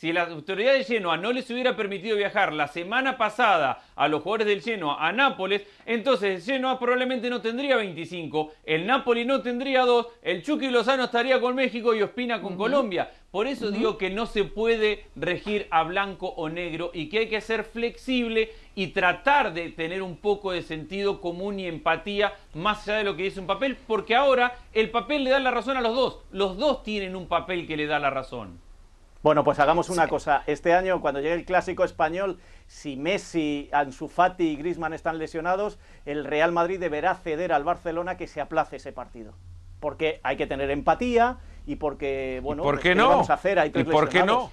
si 0.05 0.13
la 0.13 0.25
autoridad 0.25 0.75
de 0.75 0.85
Genoa 0.85 1.17
no 1.17 1.33
les 1.33 1.49
hubiera 1.49 1.77
permitido 1.77 2.19
viajar 2.19 2.53
la 2.53 2.69
semana 2.69 3.17
pasada 3.17 3.83
a 3.97 4.07
los 4.07 4.23
jugadores 4.23 4.47
del 4.47 4.61
Genoa 4.61 4.99
a 5.01 5.13
Nápoles, 5.13 5.63
entonces 5.87 6.45
Genoa 6.45 6.79
probablemente 6.79 7.31
no 7.31 7.41
tendría 7.41 7.77
25, 7.77 8.53
el 8.67 8.87
Napoli 8.87 9.25
no 9.25 9.41
tendría 9.41 9.81
2, 9.87 10.07
el 10.21 10.43
Chucky 10.43 10.69
Lozano 10.69 11.05
estaría 11.05 11.41
con 11.41 11.55
México 11.55 11.95
y 11.95 12.03
Ospina 12.03 12.43
con 12.43 12.59
Colombia. 12.59 13.11
Por 13.31 13.47
eso 13.47 13.71
digo 13.71 13.97
que 13.97 14.11
no 14.11 14.27
se 14.27 14.45
puede 14.45 15.07
regir 15.17 15.69
a 15.71 15.85
blanco 15.85 16.29
o 16.37 16.51
negro 16.51 16.91
y 16.93 17.09
que 17.09 17.21
hay 17.21 17.29
que 17.31 17.41
ser 17.41 17.65
flexible 17.65 18.53
y 18.75 18.89
tratar 18.89 19.55
de 19.55 19.71
tener 19.71 20.03
un 20.03 20.19
poco 20.19 20.53
de 20.53 20.61
sentido 20.61 21.23
común 21.23 21.59
y 21.59 21.67
empatía 21.67 22.35
más 22.53 22.87
allá 22.87 22.99
de 22.99 23.05
lo 23.05 23.17
que 23.17 23.23
dice 23.23 23.41
un 23.41 23.47
papel, 23.47 23.79
porque 23.87 24.15
ahora 24.15 24.55
el 24.75 24.91
papel 24.91 25.25
le 25.25 25.31
da 25.31 25.39
la 25.39 25.51
razón 25.51 25.79
a 25.79 25.81
los 25.81 25.97
dos. 25.97 26.19
Los 26.31 26.59
dos 26.59 26.83
tienen 26.83 27.17
un 27.17 27.27
papel 27.27 27.67
que 27.67 27.79
le 27.79 27.87
da 27.87 27.99
la 27.99 28.11
razón. 28.11 28.64
Bueno, 29.25 29.43
pues 29.43 29.59
hagamos 29.59 29.89
una 29.89 30.07
cosa. 30.07 30.43
Este 30.47 30.75
año, 30.75 31.01
cuando 31.01 31.19
llegue 31.19 31.33
el 31.33 31.47
clásico 31.47 31.83
español, 31.83 32.41
si 32.67 32.95
Messi, 32.97 33.71
Ansu 33.73 34.07
Fati 34.07 34.49
y 34.49 34.57
Griezmann 34.57 34.93
están 34.93 35.17
lesionados, 35.17 35.79
el 36.05 36.27
Real 36.27 36.53
Madrid 36.53 36.79
deberá 36.79 37.15
ceder 37.15 37.51
al 37.51 37.65
Barcelona 37.65 38.19
que 38.19 38.27
se 38.27 38.43
aplace 38.43 38.77
ese 38.77 38.93
partido. 38.93 39.33
Porque 39.81 40.21
hay 40.25 40.37
que 40.37 40.47
tener 40.47 40.71
empatía 40.71 41.39
y 41.65 41.77
porque, 41.77 42.41
bueno, 42.43 42.63
¿por 42.63 42.79
qué 42.81 42.95
no? 42.95 43.09
vamos 43.09 43.31
a 43.31 43.35
hacer? 43.35 43.59
Hay 43.59 43.73
¿Y 43.75 43.85
por 43.85 44.11
qué 44.11 44.25
no? 44.25 44.51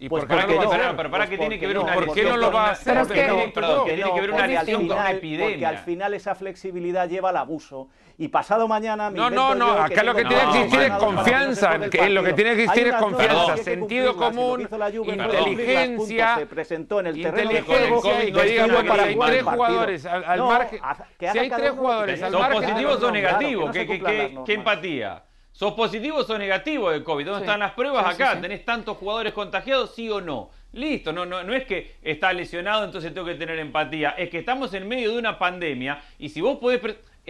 ¿Y 0.00 0.08
pues 0.08 0.24
por 0.24 0.38
qué 0.38 0.46
no 0.46 0.54
lo 0.54 0.56
va 0.56 0.64
a 0.64 0.76
hacer? 0.76 0.96
Pero 0.96 1.10
para 1.10 1.26
que 1.28 1.36
tiene 1.36 1.58
que 1.58 1.66
ver 1.66 1.78
una 1.78 1.92
¿Por 1.92 2.14
qué 2.14 2.24
no 2.24 2.36
lo 2.38 2.50
va 2.50 2.68
a 2.68 2.70
hacer? 2.70 3.06
Perdón, 3.52 3.86
que 3.86 3.94
tiene 3.94 4.14
que 4.14 4.20
ver 4.20 4.30
una 4.30 4.46
lesión 4.46 4.88
con 4.88 4.98
una 4.98 5.10
epidemia. 5.10 5.50
Porque 5.50 5.66
al 5.66 5.78
final 5.78 6.14
esa 6.14 6.34
flexibilidad 6.34 7.08
lleva 7.08 7.28
al 7.28 7.36
abuso. 7.36 7.88
Y 8.16 8.28
pasado 8.28 8.66
mañana... 8.66 9.10
No, 9.10 9.30
no, 9.30 9.54
no, 9.54 9.72
acá 9.72 10.02
lo 10.02 10.14
que 10.14 10.24
tiene 10.24 10.42
que 10.42 10.58
existir 10.60 10.80
es 10.80 10.92
confianza. 10.92 11.78
Lo 12.08 12.22
que 12.22 12.32
tiene 12.32 12.56
que 12.56 12.64
existir 12.64 12.86
es 12.88 12.94
confianza, 12.94 13.56
sentido 13.58 14.16
común, 14.16 14.66
inteligencia... 15.06 16.36
Se 16.36 16.46
presentó 16.46 17.00
en 17.00 17.08
el 17.08 17.22
terreno 17.22 17.50
de 17.50 17.62
juego 17.62 18.02
si 18.02 18.08
hay 18.08 18.32
tres 18.32 19.42
jugadores 19.44 20.06
al 20.06 20.40
margen... 20.40 20.80
Si 21.18 21.26
hay 21.26 21.50
tres 21.50 21.70
jugadores 21.72 22.22
al 22.22 22.32
margen... 22.32 22.52
¿Son 22.52 22.62
positivos 22.62 23.02
o 23.02 23.10
negativos? 23.10 23.70
¿Qué 23.70 24.54
empatía? 24.54 25.24
¿Sos 25.60 25.74
positivo 25.74 26.16
o 26.16 26.24
sos 26.24 26.38
negativo 26.38 26.90
de 26.90 27.04
COVID? 27.04 27.26
¿Dónde 27.26 27.40
están 27.40 27.60
las 27.60 27.72
pruebas? 27.72 28.06
Acá, 28.06 28.40
¿tenés 28.40 28.64
tantos 28.64 28.96
jugadores 28.96 29.34
contagiados? 29.34 29.94
¿Sí 29.94 30.08
o 30.08 30.18
no? 30.18 30.48
Listo, 30.72 31.12
no, 31.12 31.26
no, 31.26 31.44
no 31.44 31.52
es 31.52 31.66
que 31.66 31.96
está 32.00 32.32
lesionado, 32.32 32.82
entonces 32.82 33.12
tengo 33.12 33.26
que 33.26 33.34
tener 33.34 33.58
empatía. 33.58 34.14
Es 34.16 34.30
que 34.30 34.38
estamos 34.38 34.72
en 34.72 34.88
medio 34.88 35.12
de 35.12 35.18
una 35.18 35.38
pandemia 35.38 36.00
y 36.18 36.30
si 36.30 36.40
vos 36.40 36.56
podés... 36.56 36.80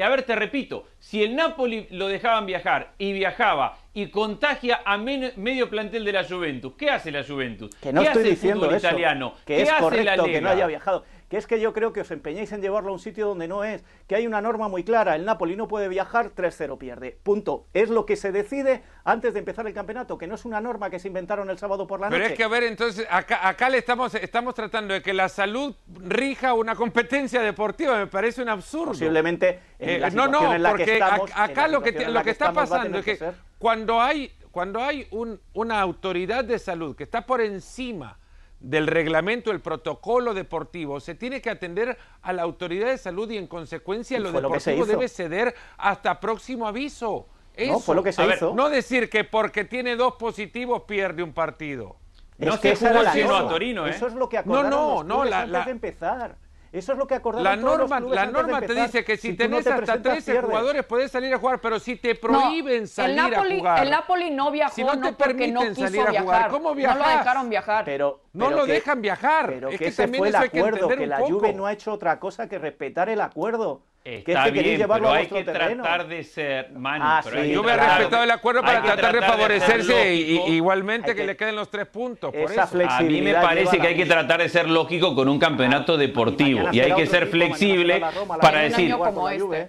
A 0.01 0.09
ver, 0.09 0.23
te 0.23 0.37
repito, 0.37 0.87
si 1.01 1.25
el 1.25 1.35
Napoli 1.35 1.89
lo 1.91 2.07
dejaban 2.07 2.47
viajar 2.47 2.93
y 2.99 3.13
viajaba 3.13 3.79
y 3.95 4.07
contagia 4.11 4.81
a 4.85 4.97
medio 4.97 5.69
plantel 5.69 6.05
de 6.05 6.13
la 6.13 6.23
Juventus, 6.23 6.75
¿qué 6.79 6.89
hace 6.89 7.11
la 7.11 7.25
Juventus? 7.25 7.75
Que 7.83 7.93
no 7.93 8.01
¿Qué 8.01 8.07
estoy 8.07 8.23
hace 8.23 8.31
diciendo 8.31 8.67
el 8.67 8.77
fútbol 8.77 8.79
italiano? 8.79 9.35
Que 9.45 9.57
¿Qué 9.57 9.63
es 9.63 9.71
hace 9.71 9.83
correcto 9.83 10.05
la 10.05 10.17
Liga? 10.19 10.39
que 10.39 10.41
no 10.41 10.51
haya 10.51 10.67
viajado 10.69 11.05
que 11.31 11.37
es 11.37 11.47
que 11.47 11.61
yo 11.61 11.73
creo 11.73 11.93
que 11.93 12.01
os 12.01 12.11
empeñáis 12.11 12.51
en 12.51 12.61
llevarlo 12.61 12.91
a 12.91 12.93
un 12.93 12.99
sitio 12.99 13.29
donde 13.29 13.47
no 13.47 13.63
es, 13.63 13.85
que 14.09 14.17
hay 14.17 14.27
una 14.27 14.43
norma 14.43 14.67
muy 14.67 14.83
clara, 14.83 15.15
el 15.15 15.25
Napoli 15.25 15.55
no 15.55 15.69
puede 15.69 15.89
viajar, 15.89 16.35
3-0 16.35 16.77
pierde, 16.77 17.17
punto. 17.23 17.69
Es 17.73 17.89
lo 17.89 18.05
que 18.05 18.17
se 18.17 18.33
decide 18.33 18.83
antes 19.05 19.33
de 19.33 19.39
empezar 19.39 19.65
el 19.69 19.73
campeonato, 19.73 20.19
que 20.19 20.27
no 20.27 20.35
es 20.35 20.45
una 20.45 20.61
norma 20.61 20.91
que 20.91 20.99
se 20.99 21.07
inventaron 21.07 21.49
el 21.49 21.57
sábado 21.57 21.87
por 21.87 22.01
la 22.01 22.11
noche. 22.11 22.21
Pero 22.21 22.33
es 22.33 22.37
que, 22.37 22.43
a 22.43 22.49
ver, 22.49 22.65
entonces, 22.65 23.07
acá, 23.09 23.49
acá 23.49 23.71
le 23.71 23.79
estamos, 23.79 24.13
estamos 24.17 24.55
tratando 24.55 24.93
de 24.93 25.03
que 25.03 25.15
la 25.15 25.29
salud 25.29 25.73
rija 26.05 26.53
una 26.55 26.75
competencia 26.75 27.41
deportiva, 27.43 27.97
me 27.97 28.09
parece 28.09 28.43
un 28.43 28.49
absurdo. 28.49 28.89
Posiblemente 28.89 29.61
en 29.79 30.03
eh, 30.03 30.11
No, 30.11 30.27
no, 30.27 30.41
porque 30.69 31.01
acá 31.01 31.69
lo 31.69 31.81
que, 31.81 31.93
lo 32.09 32.25
que, 32.25 32.31
está 32.31 32.53
pasando 32.53 32.99
es 32.99 33.05
que, 33.05 33.33
cuando 33.57 34.01
hay, 34.01 34.33
cuando 34.51 34.83
hay 34.83 35.07
un, 35.13 35.41
una 35.53 35.81
autoridad 35.81 36.43
de 36.45 36.59
salud 36.59 36.97
que 36.97 37.05
está 37.05 37.25
por 37.25 37.41
encima 37.41 38.19
del 38.61 38.87
reglamento, 38.87 39.51
el 39.51 39.61
protocolo 39.61 40.35
deportivo, 40.35 41.01
se 41.01 41.15
tiene 41.15 41.41
que 41.41 41.51
atender 41.51 41.97
a 42.23 42.33
la 42.33 42.43
autoridad 42.43 42.89
de 42.89 42.99
salud 42.99 43.31
y 43.31 43.39
en 43.39 43.47
consecuencia 43.47 44.21
lo 44.21 44.33
deportivo 44.33 44.87
debe 44.87 45.09
ceder 45.09 45.55
hasta 45.79 46.21
próximo 46.21 46.69
aviso. 46.69 47.27
Eso. 47.57 47.73
No, 47.73 47.81
fue 47.81 47.95
lo 47.95 48.03
que 48.03 48.13
se 48.13 48.27
hizo. 48.27 48.55
No 48.55 48.69
decir 48.69 49.11
que 49.11 49.25
porque 49.25 49.65
tiene 49.65 49.97
dos 49.97 50.15
positivos 50.15 50.83
pierde 50.83 51.23
un 51.23 51.33
partido. 51.33 51.97
no 52.39 52.61
que 52.61 52.77
se 52.77 52.89
jugó 52.89 53.35
a 53.35 53.49
Torino, 53.49 53.87
¿eh? 53.87 53.91
Eso 53.91 54.07
es 54.07 54.15
lo 54.15 54.29
que 54.29 54.39
acordaron 54.39 54.71
no, 54.71 55.05
no, 55.05 55.25
no, 55.25 55.37
antes 55.37 55.65
de 55.65 55.71
empezar. 55.71 56.37
Eso 56.73 56.93
es 56.93 56.99
lo 56.99 57.07
que 57.07 57.17
acordaron 57.17 57.45
la 57.45 57.57
norma, 57.57 58.01
La 58.01 58.27
norma 58.27 58.61
te 58.61 58.75
dice 58.75 59.05
que 59.05 59.17
si, 59.17 59.35
tenés 59.35 59.67
hasta 59.67 60.01
13 60.01 60.41
jugadores 60.43 60.85
puedes 60.85 61.11
salir 61.11 61.35
a 61.35 61.39
jugar, 61.39 61.61
pero 61.61 61.81
si 61.81 61.97
te 61.97 62.15
prohíben 62.15 62.87
salir 62.87 63.19
a 63.19 63.43
jugar. 63.43 63.83
El 63.83 63.91
Napoli 63.91 64.31
no 64.31 64.51
viajó 64.53 64.75
si 64.75 64.85
no, 64.85 65.01
te 65.01 65.13
permiten 65.13 65.55
no 65.55 65.75
salir 65.75 66.03
a 66.03 66.21
jugar, 66.21 66.51
¿cómo 66.51 66.75
viajas? 66.75 66.99
No 66.99 67.05
lo 67.05 67.19
dejaron 67.19 67.51
viajar. 67.51 67.85
Pero, 67.85 68.23
no 68.33 68.51
lo 68.51 68.67
dejan 68.67 69.03
viajar. 69.03 69.47
Pero 69.49 69.69
es 69.71 69.79
que, 69.79 69.89
ese 69.89 70.07
fue 70.09 70.29
el 70.29 70.37
acuerdo, 70.37 70.89
que, 70.89 71.07
la 71.07 71.19
Juve 71.19 71.53
no 71.53 71.67
ha 71.67 71.73
hecho 71.73 71.93
otra 71.93 72.21
cosa 72.21 72.49
que 72.49 72.59
respetar 72.59 73.09
el 73.09 73.21
acuerdo. 73.21 73.83
Está 74.03 74.45
que 74.45 74.51
bien, 74.63 74.79
llevarlo 74.79 75.09
pero 75.09 75.15
a 75.15 75.19
hay 75.19 75.27
que 75.27 75.45
terreno. 75.45 75.83
tratar 75.83 76.09
de 76.09 76.25
ser, 76.25 76.71
Manu, 76.73 77.05
Ah, 77.07 77.21
pero 77.23 77.43
sí, 77.43 77.51
Yo 77.53 77.63
me 77.63 77.73
he 77.73 77.77
respetado 77.77 78.25
el 78.25 78.31
acuerdo 78.31 78.63
para 78.63 78.83
tratar 78.83 79.15
de 79.15 79.21
favorecerse 79.21 80.15
y, 80.15 80.37
igualmente 80.55 81.09
que, 81.15 81.21
que- 81.21 81.27
le 81.27 81.37
queden 81.37 81.55
los 81.57 81.71
tres 81.71 81.87
puntos. 81.87 82.33
Por 82.33 82.51
Esa 82.51 82.65
eso. 82.65 82.79
A 82.89 83.01
mí 83.03 83.21
me 83.21 83.35
parece 83.35 83.79
que 83.79 83.89
hay 83.89 83.97
que 83.97 84.07
tratar 84.07 84.41
de 84.41 84.49
ser 84.49 84.71
lógico 84.71 85.15
con 85.15 85.29
un 85.29 85.39
campeonato 85.39 85.99
deportivo 85.99 86.69
y 86.73 86.81
hay 86.81 86.95
que 86.95 87.07
ser 87.07 87.27
flexible 87.27 88.03
Roma, 88.15 88.39
para 88.39 88.71
Juve. 88.71 88.77
En 88.77 88.95
un 88.95 89.19
decir. 89.29 89.55
¿eh? 89.55 89.69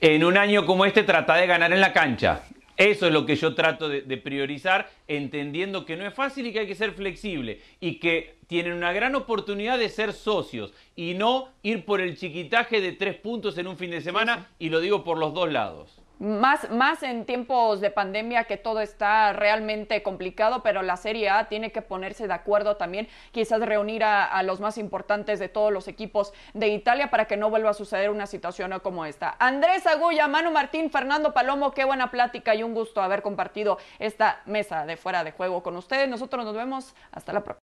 en 0.00 0.24
un 0.24 0.36
año 0.38 0.64
como 0.64 0.84
este 0.86 1.02
trata 1.02 1.34
de 1.34 1.46
ganar 1.48 1.72
en 1.72 1.80
la 1.80 1.92
cancha. 1.92 2.42
Eso 2.80 3.06
es 3.06 3.12
lo 3.12 3.26
que 3.26 3.36
yo 3.36 3.54
trato 3.54 3.90
de, 3.90 4.00
de 4.00 4.16
priorizar, 4.16 4.90
entendiendo 5.06 5.84
que 5.84 5.98
no 5.98 6.06
es 6.06 6.14
fácil 6.14 6.46
y 6.46 6.52
que 6.54 6.60
hay 6.60 6.66
que 6.66 6.74
ser 6.74 6.92
flexible 6.92 7.60
y 7.78 7.96
que 7.96 8.36
tienen 8.46 8.72
una 8.72 8.90
gran 8.90 9.14
oportunidad 9.16 9.78
de 9.78 9.90
ser 9.90 10.14
socios 10.14 10.72
y 10.96 11.12
no 11.12 11.50
ir 11.62 11.84
por 11.84 12.00
el 12.00 12.16
chiquitaje 12.16 12.80
de 12.80 12.92
tres 12.92 13.16
puntos 13.16 13.58
en 13.58 13.66
un 13.66 13.76
fin 13.76 13.90
de 13.90 14.00
semana 14.00 14.48
y 14.58 14.70
lo 14.70 14.80
digo 14.80 15.04
por 15.04 15.18
los 15.18 15.34
dos 15.34 15.52
lados. 15.52 15.99
Más, 16.20 16.70
más 16.70 17.02
en 17.02 17.24
tiempos 17.24 17.80
de 17.80 17.90
pandemia 17.90 18.44
que 18.44 18.58
todo 18.58 18.80
está 18.80 19.32
realmente 19.32 20.02
complicado, 20.02 20.62
pero 20.62 20.82
la 20.82 20.98
Serie 20.98 21.30
A 21.30 21.48
tiene 21.48 21.72
que 21.72 21.80
ponerse 21.80 22.28
de 22.28 22.34
acuerdo 22.34 22.76
también, 22.76 23.08
quizás 23.32 23.58
reunir 23.60 24.04
a, 24.04 24.26
a 24.26 24.42
los 24.42 24.60
más 24.60 24.76
importantes 24.76 25.38
de 25.38 25.48
todos 25.48 25.72
los 25.72 25.88
equipos 25.88 26.34
de 26.52 26.68
Italia 26.68 27.08
para 27.08 27.24
que 27.24 27.38
no 27.38 27.48
vuelva 27.48 27.70
a 27.70 27.74
suceder 27.74 28.10
una 28.10 28.26
situación 28.26 28.78
como 28.82 29.06
esta. 29.06 29.34
Andrés 29.38 29.86
Agulla, 29.86 30.28
Manu 30.28 30.50
Martín, 30.50 30.90
Fernando 30.90 31.32
Palomo, 31.32 31.72
qué 31.72 31.84
buena 31.84 32.10
plática 32.10 32.54
y 32.54 32.62
un 32.62 32.74
gusto 32.74 33.00
haber 33.00 33.22
compartido 33.22 33.78
esta 33.98 34.42
mesa 34.44 34.84
de 34.84 34.98
fuera 34.98 35.24
de 35.24 35.32
juego 35.32 35.62
con 35.62 35.74
ustedes. 35.78 36.06
Nosotros 36.06 36.44
nos 36.44 36.54
vemos 36.54 36.94
hasta 37.12 37.32
la 37.32 37.42
próxima. 37.42 37.69